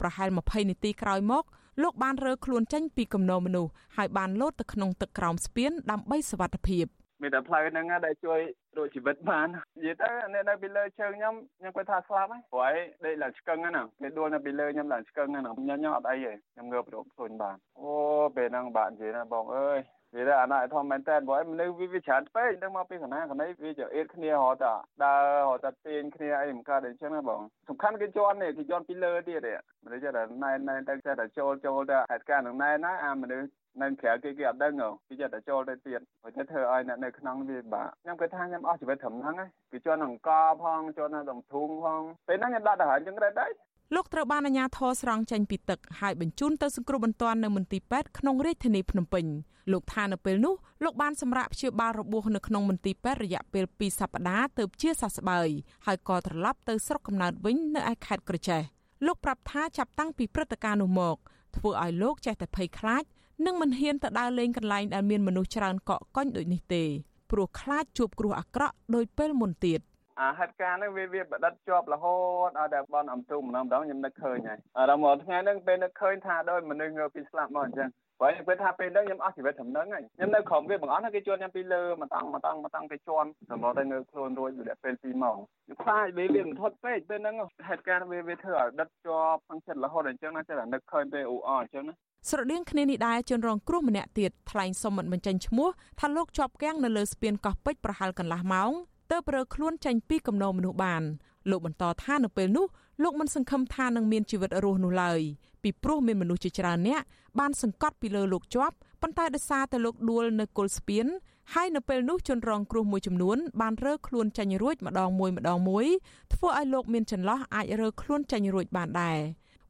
[0.00, 1.44] ប្រហែល20នាទីក្រោយមក
[1.82, 6.86] លោកបានរើខ្លួនចេញពីគំនរមនុស្សហើយបានលោតទៅក្នុងទឹកក្រោមស្ពានដើម្បីសុវត្ថិភាព
[7.22, 8.40] មានតែផ្លូវហ្នឹងដែលជួយ
[8.76, 9.48] រួចជីវិតបាន
[9.78, 17.90] និយាយទៅអ្នកនៅពីលើជើងខ្ញុំខ្ញុំគាត់ថាស្លាប់ហើយព្រោះឯងដេកឡើងឆ្កឹងហ្នឹងគេដួលនៅពីលើខ្ញុំឡើងឆ្កឹងហ្នឹងខ្ញុំខ្ញុំអត់អីទេខ្ញុំងើបរកខ្លួនបានអូ
[18.36, 19.78] ពេលហ្នឹងបាក់និយាយណាបងអើយ
[20.16, 29.54] និយាយអាណត្តិធំមែនតើព្រោះមនុស្សវាវាច្រើនពេកដឹងមកពីកណាកណីវាជាអៀតគ្នារហូតដល់ដើររហូតដល់ទាញគ្នាអីមិនកើតអញ្ចឹងណាបងសំខាន់គេជន់នេះគេជន់ពីលើទៀតទេ
[29.84, 33.48] មនុស្សចេះតែណែនណែនទៅចេះតែចូលចូលទៅហេតុការណ៍នឹងណែនណាអាមនុស្ស
[33.82, 34.72] នៅក្រៅគេគេអត់ដឹង
[35.08, 43.50] គេចេះតែចូលទៅទៀតព្រោះចេះធ្វើឲ្យអ្នកនៅក្នុងវាបាក់ខ្ញុំគិតថាខ្ញុំអស់ជីវិតត្រឹមហ្នឹងហើយគេជន់អង្ករផងជន់ដល់ធុងផងពេលហ្នឹងខ្ញុំដាក់ទៅហើយអញ្ចឹងដែរ
[43.94, 49.24] លោកត្រូវបានអាជ្ញាធរស្រង់ចេញពីទឹកហើយបញ្ជូនទៅសង្គ្រោះបន្ទាន់នៅមន្ទីរពេទ្យក្នុងរាជធានីភ្នំពេញ
[49.72, 55.48] លោកថានៅពេលនោះលោកបានសម្រាប់ព្យាបាលរបួសនៅក្នុងមន្ទីរពេទ្យរយៈពេល2សប្តាហ៍ទើបជាសះស្បើយ
[55.86, 58.62] ហើយក៏ត្រឡប់ទៅស្រុកកំណើតវិញនៅឯខេត្តក្រចេះ
[59.06, 61.16] លោកប្រាប់ថាចាប់តាំងពីព្រឹត្តិការណ៍នោះមក
[61.56, 63.04] ធ្វើឲ្យលោកចេះតែភ័យខ្លាច
[63.46, 66.84] និងមិនហ៊ានទៅដើរលេងកន្លែងដែលមានមនុស្សច្រើនកកកុញដូចនេះទេ
[67.30, 69.80] ព្រោះខ្លាចជួបគ្រោះអាក្រក់ដោយពេលមុនទៀត។
[70.20, 72.16] អាហេតុការណ៍ហ្នឹងវាវាបដិតជាប់រហូ
[72.48, 77.90] តឲ្យតែបនអំទុំម្ដងម្ដងខ្ញុំនឹកឃើញហើយអារម្មណ៍ថ្ងៃហ្នឹងពេលនឹកឃើញថាដោយមនុស្សងើពីស្លាប់មកអញ្ចឹង
[78.20, 87.34] ព្រោះខ្ញុំគិតថាពេលហ្នឹងខ្ញុំអស់ជីវិតត្រឹមហ្នឹងហើយខ្ញុំនៅក្រុមវាបងអស់គេជួនខ្ញុំពីលើមកតង់មកតង់មកតង់គេជួនសម្រាប់តែងើខ្លួនរួចរយៈពេល2ម៉ោងខ្ញុំខ្លាចវាវាមិនថត់ពេកពេលហ្នឹង
[87.68, 91.94] ហេតុការណ៍វាវាធ្វើឲ្យដិតជាប់ក្នុងចិត្តរហូតអញ្ចឹងណាចេះតែនឹកឃើញពេលអ៊ូអអញ្ចឹងណា
[92.30, 95.68] ស្រដៀងគ្នានេះដែរជនរងគ្រោះម្នាក់ទៀតថ្លែងសុំមិនបញ្ចេញឈ្មោះ
[96.00, 98.72] ថាលោកជាប់គាំងនៅលើស្ពានកោះពេជ្រប្រហែលកន្លះម៉ោង
[99.10, 101.02] ទើបរើខ្លួនចេញពីគំនរមនុស្សបាន
[101.50, 102.66] លោកបន្តថានៅពេលនោះ
[103.02, 105.20] លោកមិនសង្ឃឹមថានឹងមានជីវិតរស់នោះឡើយ
[105.62, 107.00] ពីព្រោះមានមនុស្សជាច្រើនអ្នក
[107.38, 111.06] បានសង្កត់ពីលើលោកជាប់ប៉ុន្តែដោយសារតែលោកដួលនៅគល់ស្ពាន
[111.54, 115.86] ហើយនៅពេលនោះជនរងគ្រោះមួយចំនួនបានរើខ្លួនចេញរួចម្ដងមួយម្ដងមួយ
[116.34, 119.18] ធ្វើឲ្យលោកមានចន្លោះអាចរើខ្លួនចេញរួចបានដែរ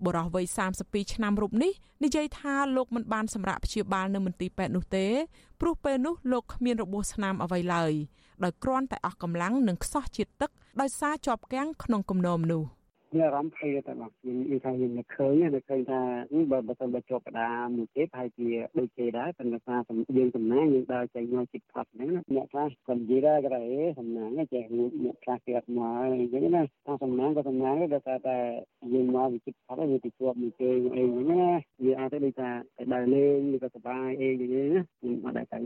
[0.04, 0.44] បុរសវ័យ
[0.80, 1.72] 32ឆ្នាំរូបនេះ
[2.04, 5.06] និយាយថាលោកមិនបានសម្រាប់ព្យាបាលនៅមន្ទីរពេទ្យនោះទេ
[5.60, 7.92] ព្រោះពេលនោះលោកគ្មានរបួសស្នាមអ្វីឡើយ
[8.44, 12.68] ដោយគ្រាន់តែអស់កម្លាំងនិងខ្សោះជាតិទឹកដោយសារជាប់គាំងក្នុងគំនរមនុស្ស
[13.16, 16.00] មានអារម្មណ៍ភ័យតែបាទយើងនិយាយថាយើងនឹកឃើញនឹកឃើញថា
[16.50, 18.48] បើបើសិនបើជាប់កដាមួយទេប្រហែលជា
[18.78, 19.76] ដូចគេដែរប៉ុន្តែថា
[20.16, 23.62] យើងសំណាងយើងដើរចេញមកជិតផាត់ហ្នឹងអ្នកខ្លះគាត់និយាយដែរគាត់ថា
[23.98, 24.62] សំណាងចេះ
[25.04, 28.38] អ្នកខ្លះគេអត់មកអញ្ចឹងណាថាសំណាងក៏សំណាងដែរតែតែ
[28.94, 31.52] យើងមកវិជិតផាត់វាទៅជាប់មួយគេអីហ្នឹងណា
[31.84, 32.50] វាអាចទៅដូចថា
[32.92, 35.58] ដើរលេងឬក៏សប្បាយអីយ៉ាងនេះណាខ្ញុំអត់ដែរតែ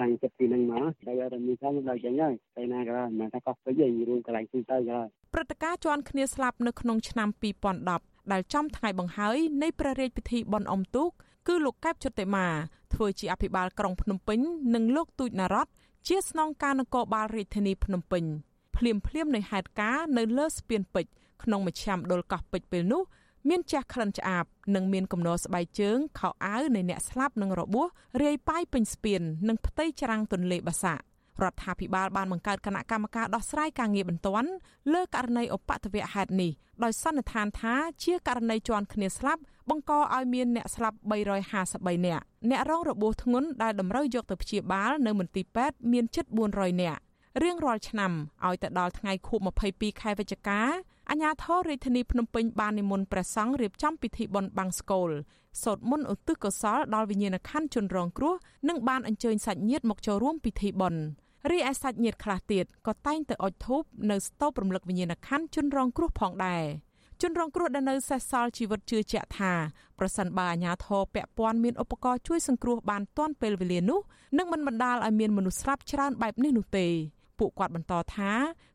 [0.00, 4.98] តាំងចិត្តពីហ្នឹងមកតែតែមានថាដើរចេញហើយតែណាក៏មិនថាកោះពេជ្រឯងរួមកន្លែងទីទៅក៏
[5.32, 7.28] ព្រឹត្តិការណ៍ជន់គ្នាស្លាប់នៅក្នុងឆ្នាំ
[7.80, 11.10] 2010ដែលចំថ្ងៃបង្ហើយនៃព្រះរាជពិធីបុណ្យអុំទូក
[11.46, 12.46] គឺលោកកែបចុតិមា
[12.94, 14.38] ធ្វើជាអភិបាលក្រុងភ្នំពេញ
[14.74, 15.68] និងលោកទូចណារ៉ត
[16.08, 18.24] ជាស្នងការនគរបាលរាជធានីភ្នំពេញ
[18.76, 21.12] ភ្លាមភ្លាមនៃហេតុការណ៍នៅលើស្ពានពេជ្រ
[21.42, 23.02] ក្នុងមជ្ឈមណ្ឌលកោះពេជ្រពេលនោះ
[23.48, 27.86] មានចាស់ក្លិនឆ្អាបនិងមានគំនរស្បែកជើងខោអាវនៃអ្នកស្លាប់និងរបួស
[28.22, 31.02] រាយប៉ាយពេញស្ពាននិងផ្ទៃច្រាំងទន្លេបាសាក់
[31.44, 34.48] រដ្ឋាភិបាលបានបង្កើតគណៈកម្មការដោះស្រាយការងារបន្ទាន់
[34.92, 36.50] លើករណីឧបទ្ទវហេតុនេះ
[36.84, 37.74] ដោយសន្និដ្ឋានថា
[38.04, 40.96] ជាករណីជន់គ្នាស្លាប់បង្កឲ្យមានអ្នកស្លាប់
[41.50, 46.24] 353នាក់អ្នករងរបួសធ្ងន់ដែលតម្រូវយកទៅព្យាបាលនៅមន្ទីរពេទ្យមានជិត
[46.54, 47.00] 400នាក់
[47.42, 48.12] រៀងរាល់ឆ្នាំ
[48.46, 50.60] ឲ្យទៅដល់ថ្ងៃខួប22ខែវិច្ឆិកា
[51.10, 55.10] អាជ្ញាធររាជធានីភ្នំពេញបាននិមន្តព្រះសង្ឃរៀបចំពិធីបុណ្យបាំងស្កូល
[55.62, 58.34] សូត្រមន្តឧទ្ទិសកុសលដល់វិញ្ញាណក្ខន្ធជនរងគ្រោះ
[58.68, 61.02] និងបានអញ្ជើញសាច់ញាតិមកចូលរួមពិធីបុណ្យ
[61.50, 66.64] រីឯសាច់ញាតិខ្លះទៀតក៏តែងទៅអុជធូបនៅស្ទូបរំលឹកវិញ្ញាណក្ខន្ធជនរងគ្រោះផងដែរ
[67.22, 69.52] ជនរងគ្រោះដែលនៅសេសសល់ជីវិតជឿជាក់ថា
[69.98, 74.00] ប្រសិនបើអាជ្ញាធរពាក់ព័ន្ធមានឧបករណ៍ជួយសង្គ្រោះបានទាន់ពេលវេលានោះ
[74.38, 76.86] នឹងមិនបណ្ដាលឲ្យមានមនុស្សស្លាប់ច្រើនបែបនេះនោះទេ
[77.38, 78.32] ពួកគាត់បន្តថា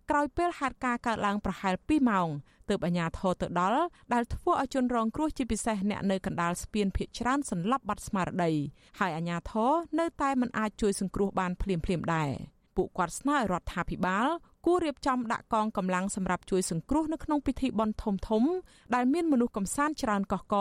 [0.10, 2.28] ក្រោយពេលហេតុការណ៍កើតឡើងប្រហែល2ម៉ោង
[2.70, 3.82] ទើបអាជ្ញាធរទៅដល់
[4.14, 8.52] ដែលធ្វើឲ្យជនរងគ្រោះជាពិសេសអ្នកនៅកណ្ដាលស្ពានភៀកច្រើនសន្លប់បាត់ស្មារតី
[9.00, 12.32] ហើយអាជ្ញាធរនៅតែមិនអាចជួយសង្គ្រោះបានភ្លាមៗដែរ។
[12.76, 14.28] ពួកគាត់ស្នើឲ្យរដ្ឋាភិបាល
[14.66, 18.44] គួររៀបចំដាក់កងកម្លាំងសម្រាប់ជួយសង្គ្រោះនៅក្នុងពិធីបុណ្យធំធំ
[18.96, 20.56] ដែលមានមនុស្សកំសាន្តច្រើនកកក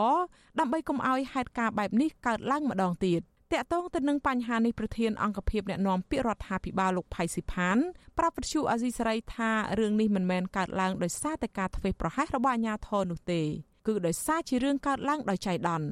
[0.59, 3.21] ដើម្បីកុំឲ្យហេតុការណ៍បែបនេះកើតឡើងម្ដងទៀត
[3.53, 7.77] តកតងទៅនឹងបញ្ហានេះប្រធានអង្គភិបអ្នកណែនាំពាក្យរដ្ឋាភិបាលលោកផៃស៊ីផាន
[8.19, 9.51] ប្រាប់វិទ្យុអាស៊ីសេរីថា
[9.81, 13.43] រឿងនេះមិនមែនកើតឡើងដោយសារតែការធ្វេសប្រហែសរបស់អាជ្ញាធរនោះទេ
[13.87, 15.89] គឺដោយសារជារឿងកើតឡើងដោយចៃដន្យ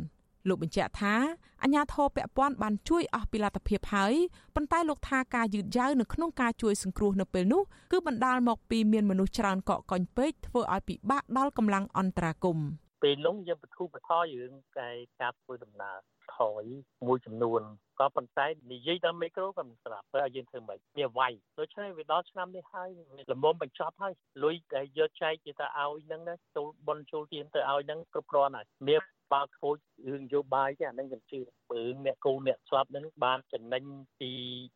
[0.49, 1.15] លោកបញ្ជាក់ថា
[1.63, 4.15] អាញាធរពពាន់បានជួយអស់ពីលទ្ធភាពហើយ
[4.55, 7.63] ប៉ុន្តែលោកថាការយឺតយ៉ាវនៅក្នុងការជួយសង្គ្រោះនៅពេលនោះ
[7.93, 12.69] គឺបណ្ដាលមកពីមានមនុស្សច្រើនកកកុញពេកធ្វើឲ្យពិបាកដល់កម្លាំងអន្តរាគមន៍
[13.03, 14.89] ពេលនោះយើងបទូបថយរឿងតែ
[15.21, 15.97] ការធ្វើដំណើរ
[16.37, 16.65] ថយ
[17.07, 17.63] មួយចំនួន
[18.01, 22.89] ក៏ប៉ុន្តែនិយាយដល់មីក្រូក៏មិនស្រាប់ព្រោះឲ្យយើងធ្វើមិនវាវាយដូច្នេះវាដល់ឆ្នាំនេះហើយ
[23.31, 24.13] លំមុំបញ្ចប់ហើយ
[24.45, 29.03] លុយដែលយកចែកគេទៅឲ្យហ្នឹងណាចូលបនចូលទៀនទៅឲ្យហ្នឹងគ្រប់គ្រាន់ហើយមាន
[29.33, 29.71] បើធ្វើ
[30.07, 33.83] រឿងនយោបាយទេអានឹងខ្ញុំជឿបើអ្នកគូអ្នកស្លាប់ហ្នឹងបានចំណេញ
[34.21, 34.31] ពី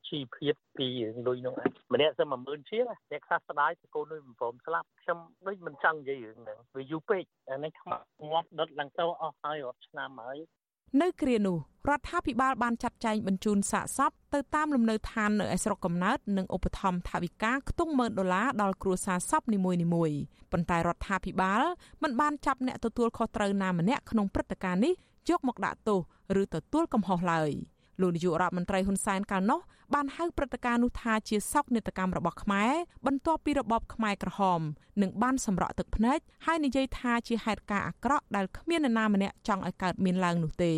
[0.08, 10.38] ជីវភាពពីរឿងលុយហ្នឹងឯងម្នាក់សឹម10000ជាងអ្នកខ្លះស្ដាយទៅកូនលុយបំរុំស្លាប់ខ្ញុំដូចមិនចង់និយាយរឿងហ្នឹងវាយូរពេកអានេះខ្មាស់ងាប់ដុតឡើងទៅអស់ហើយរាប់ឆ្នាំហើយ
[11.00, 11.56] នៅគ្រានោះ
[11.88, 20.16] រដ្ឋាភិបាលបានចាត់ចែងបញ្ជូនសាកសពទៅតាមលំនៅឋាននៅឯស្រុកកំណើតនិងឧបត្ថម្ភថវិកាខ្ទង់ម៉ឺនដុល្លារដល់គ្រួសារសពនីមួយៗ
[20.52, 21.62] ប៉ុន្តែរដ្ឋាភិបាល
[22.02, 24.94] មិនបានចាប់អ្នកទទួលខុសត្រូវណាម្នាក់ក្នុងព្រឹត្តិការណ៍នេះ
[25.30, 26.00] យកមកដាក់ទោស
[26.40, 27.50] ឬទទួលកំហុសឡើយ។
[28.00, 29.60] លោកនាយករដ្ឋមន្ត្រីហ៊ុនសែនកាលនោះ
[29.94, 32.72] បានហៅព្រឹត្តិការណ៍នោះថាជាសោកនាដកម្មរបស់ខ្មែរ
[33.06, 34.60] បន្ទាប់ពីរបបខ្មែរក្រហម
[35.02, 40.74] នឹងបានសម្រក់ទឹកភ្នែកហើយនិយាយថាជាហេតុការណ៍អាក្រក់ដែលគ្មាននរណាម្នាក់ចង់ឲ្យកើតមានឡើងនោះទេ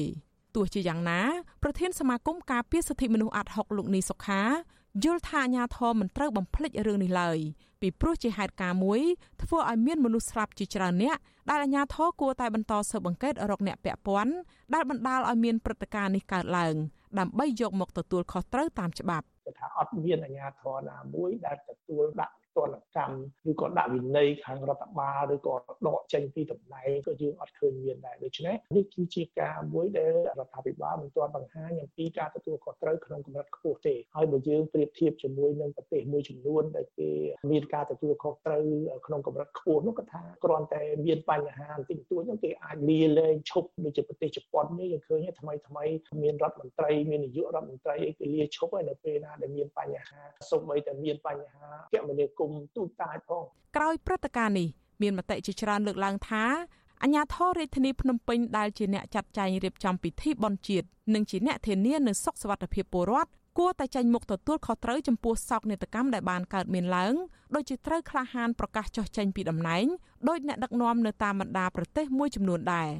[0.54, 1.20] ទោះជាយ៉ាងណា
[1.62, 4.42] ប្រធានសមាគមការពារសិទ្ធិមនុស្សអាត់ហុកលោកនីសុខា
[5.04, 7.38] យល់ថាអាញាធមមិនត្រូវបំភ្លេចរឿងនេះឡើយ
[7.80, 9.00] ពីព្រោះជាហេតុការណ៍មួយ
[9.42, 11.16] ធ្វើឲ្យមានមនុស្សស្លាប់ជាច្រើនអ្នក
[11.50, 14.34] ដែលអាញាធរគួរតែបន្តស៊ើបអង្កេតរកអ្នកពាក់ព័ន្ធ
[14.74, 16.74] ដែលបណ្ដាលឲ្យមានព្រឹត្តិការណ៍នេះកើតឡើង
[17.18, 19.26] ដើម្បីយកមកទទួលខុសត្រូវតាមច្បាប់
[19.58, 25.54] ថាអត់មានអាជ្ញាធរណាមួយដែលទទួលដាក់ ទណ្ឌកម្មឬក៏ដាក់វិន័យខាងរដ្ឋបាលឬក៏
[25.86, 37.10] ដកចេញពីតំណែងក៏យើងអត់ឃើញមានដែរដូច្នេះនេះគឺជាការមួយដែលរដ្ឋាភិបាលមិនទាន់បង្ហាញអំពីការទទួលខុសត្រូវក្នុងកម្រិតខ្ពស់ទេហើយបើយើងប្រៀបធៀបជាមួយនឹងប្រទេសមួយចំនួនដែលគេ
[37.50, 38.64] មានការទទួលខុសត្រូវ
[39.06, 45.84] ក្នុងកម្រិតខ្ពស់នោះក៏ថាគ្រាន់តែមានបញ្ហាបន្តិចបន្តួចនោះគេអាចលាលែងឈប់ដូចជាប្រទេសជប៉ុននេះយើងឃើញថ្មីថ្មី
[46.22, 53.42] មានរដ្ឋមន្ត្រីមាននាយករដ្ឋមន្ត្រីអីគេលាឈប់ហើយនៅពេលណាដែលមានបញ្ហាសូម្បីតែមានបញ្ហាគមនាគមមទូចតាយផង
[53.76, 54.68] ក្រោយព្រឹត្តិការណ៍នេះ
[55.02, 56.44] មានមតិជាច្រើនលើកឡើងថា
[57.02, 67.14] អាញាធររាជធានីភ្នំពេញដែលជាអ្នកចាត់ចែងរៀបចំពិធីបុណ្យជាតិនិងជាអ្នកធានានូវសុខសុវត្ថិភាពពលរដ្ឋគួរតែចេញមុខទទួលខុសត្រូវចំពោះសោកនាដកម្មដែលបានកើតមានឡើង
[67.54, 69.86] ដោយជាត្រូវក្លាហានប្រកាសចោះចេញពីតំណែង
[70.28, 72.90] ដោយអ្នកដឹកនាំនៅតាមបណ្ដាប្រទេសមួយចំនួនដែរ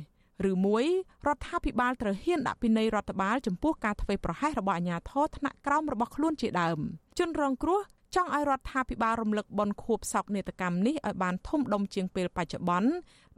[0.50, 0.84] ឬមួយ
[1.26, 6.78] រដ្ឋាភិបាលត្រូវហ៊ានដាក់ពិន័យរដ្ឋបាលចំពោះការធ្វេសប្រហែសរបស់អាជ្ញាធរថ្នាក់ក្រោមរបស់ខ្លួនជាដើម
[7.18, 7.80] ជនរងគ្រោះ
[8.14, 12.90] ចង់ឲ្យរដ្ឋាភិបាលរំលឹកបនខួបសោកនាដកម្មនេះឲ្យបានធំដុំជាងពេលបច្ចុប្បន្ន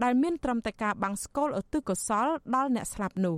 [0.02, 3.36] ដែលមានត្រឹមតែការបាំងស្កលឧទ្ទិសកុសលដល់អ្នកស្លាប់នោះ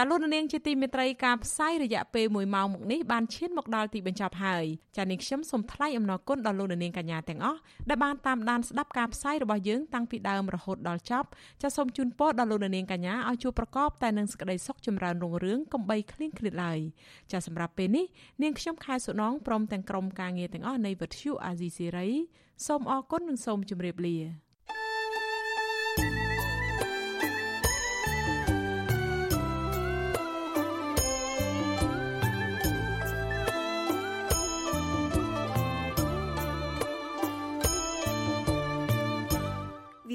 [0.00, 4.64] ចាលោកនាងជាទីមេត្រីការផ្សាយរយៈពេល1ម៉ោងមកនេះបានឈានមកដល់ទីបញ្ចប់ហើយ
[4.96, 11.28] ចានាងខ្ញុំសូមថ្លែងអំណរគុណដល់លោកនាងកញ្ញាទាំងអស់ដែលបានតាមដានស្ដាប់ការផ្សាយរបស់យើងតាំងពីដើមរហូតដល់ចប់
[11.62, 16.78] ចាសូមជូនពរដល់លោកនាងកញ្ញាឲ្យជួបប្រកបតែនឹងសេចក្តីសុខចម្រើនរុងរឿងកំបីគ្លៀងគ្លាតឡើយ
[17.32, 18.06] ចាសម្រាប់ពេលនេះ
[18.42, 22.08] នាងខ្ញុំខែសុណងព្រមទាំងក្រុមការងារទាំងអស់នៃវិទ្យុអាស៊ីសេរី
[22.66, 24.18] សូមអរគុណនិងសូមជម្រាបលា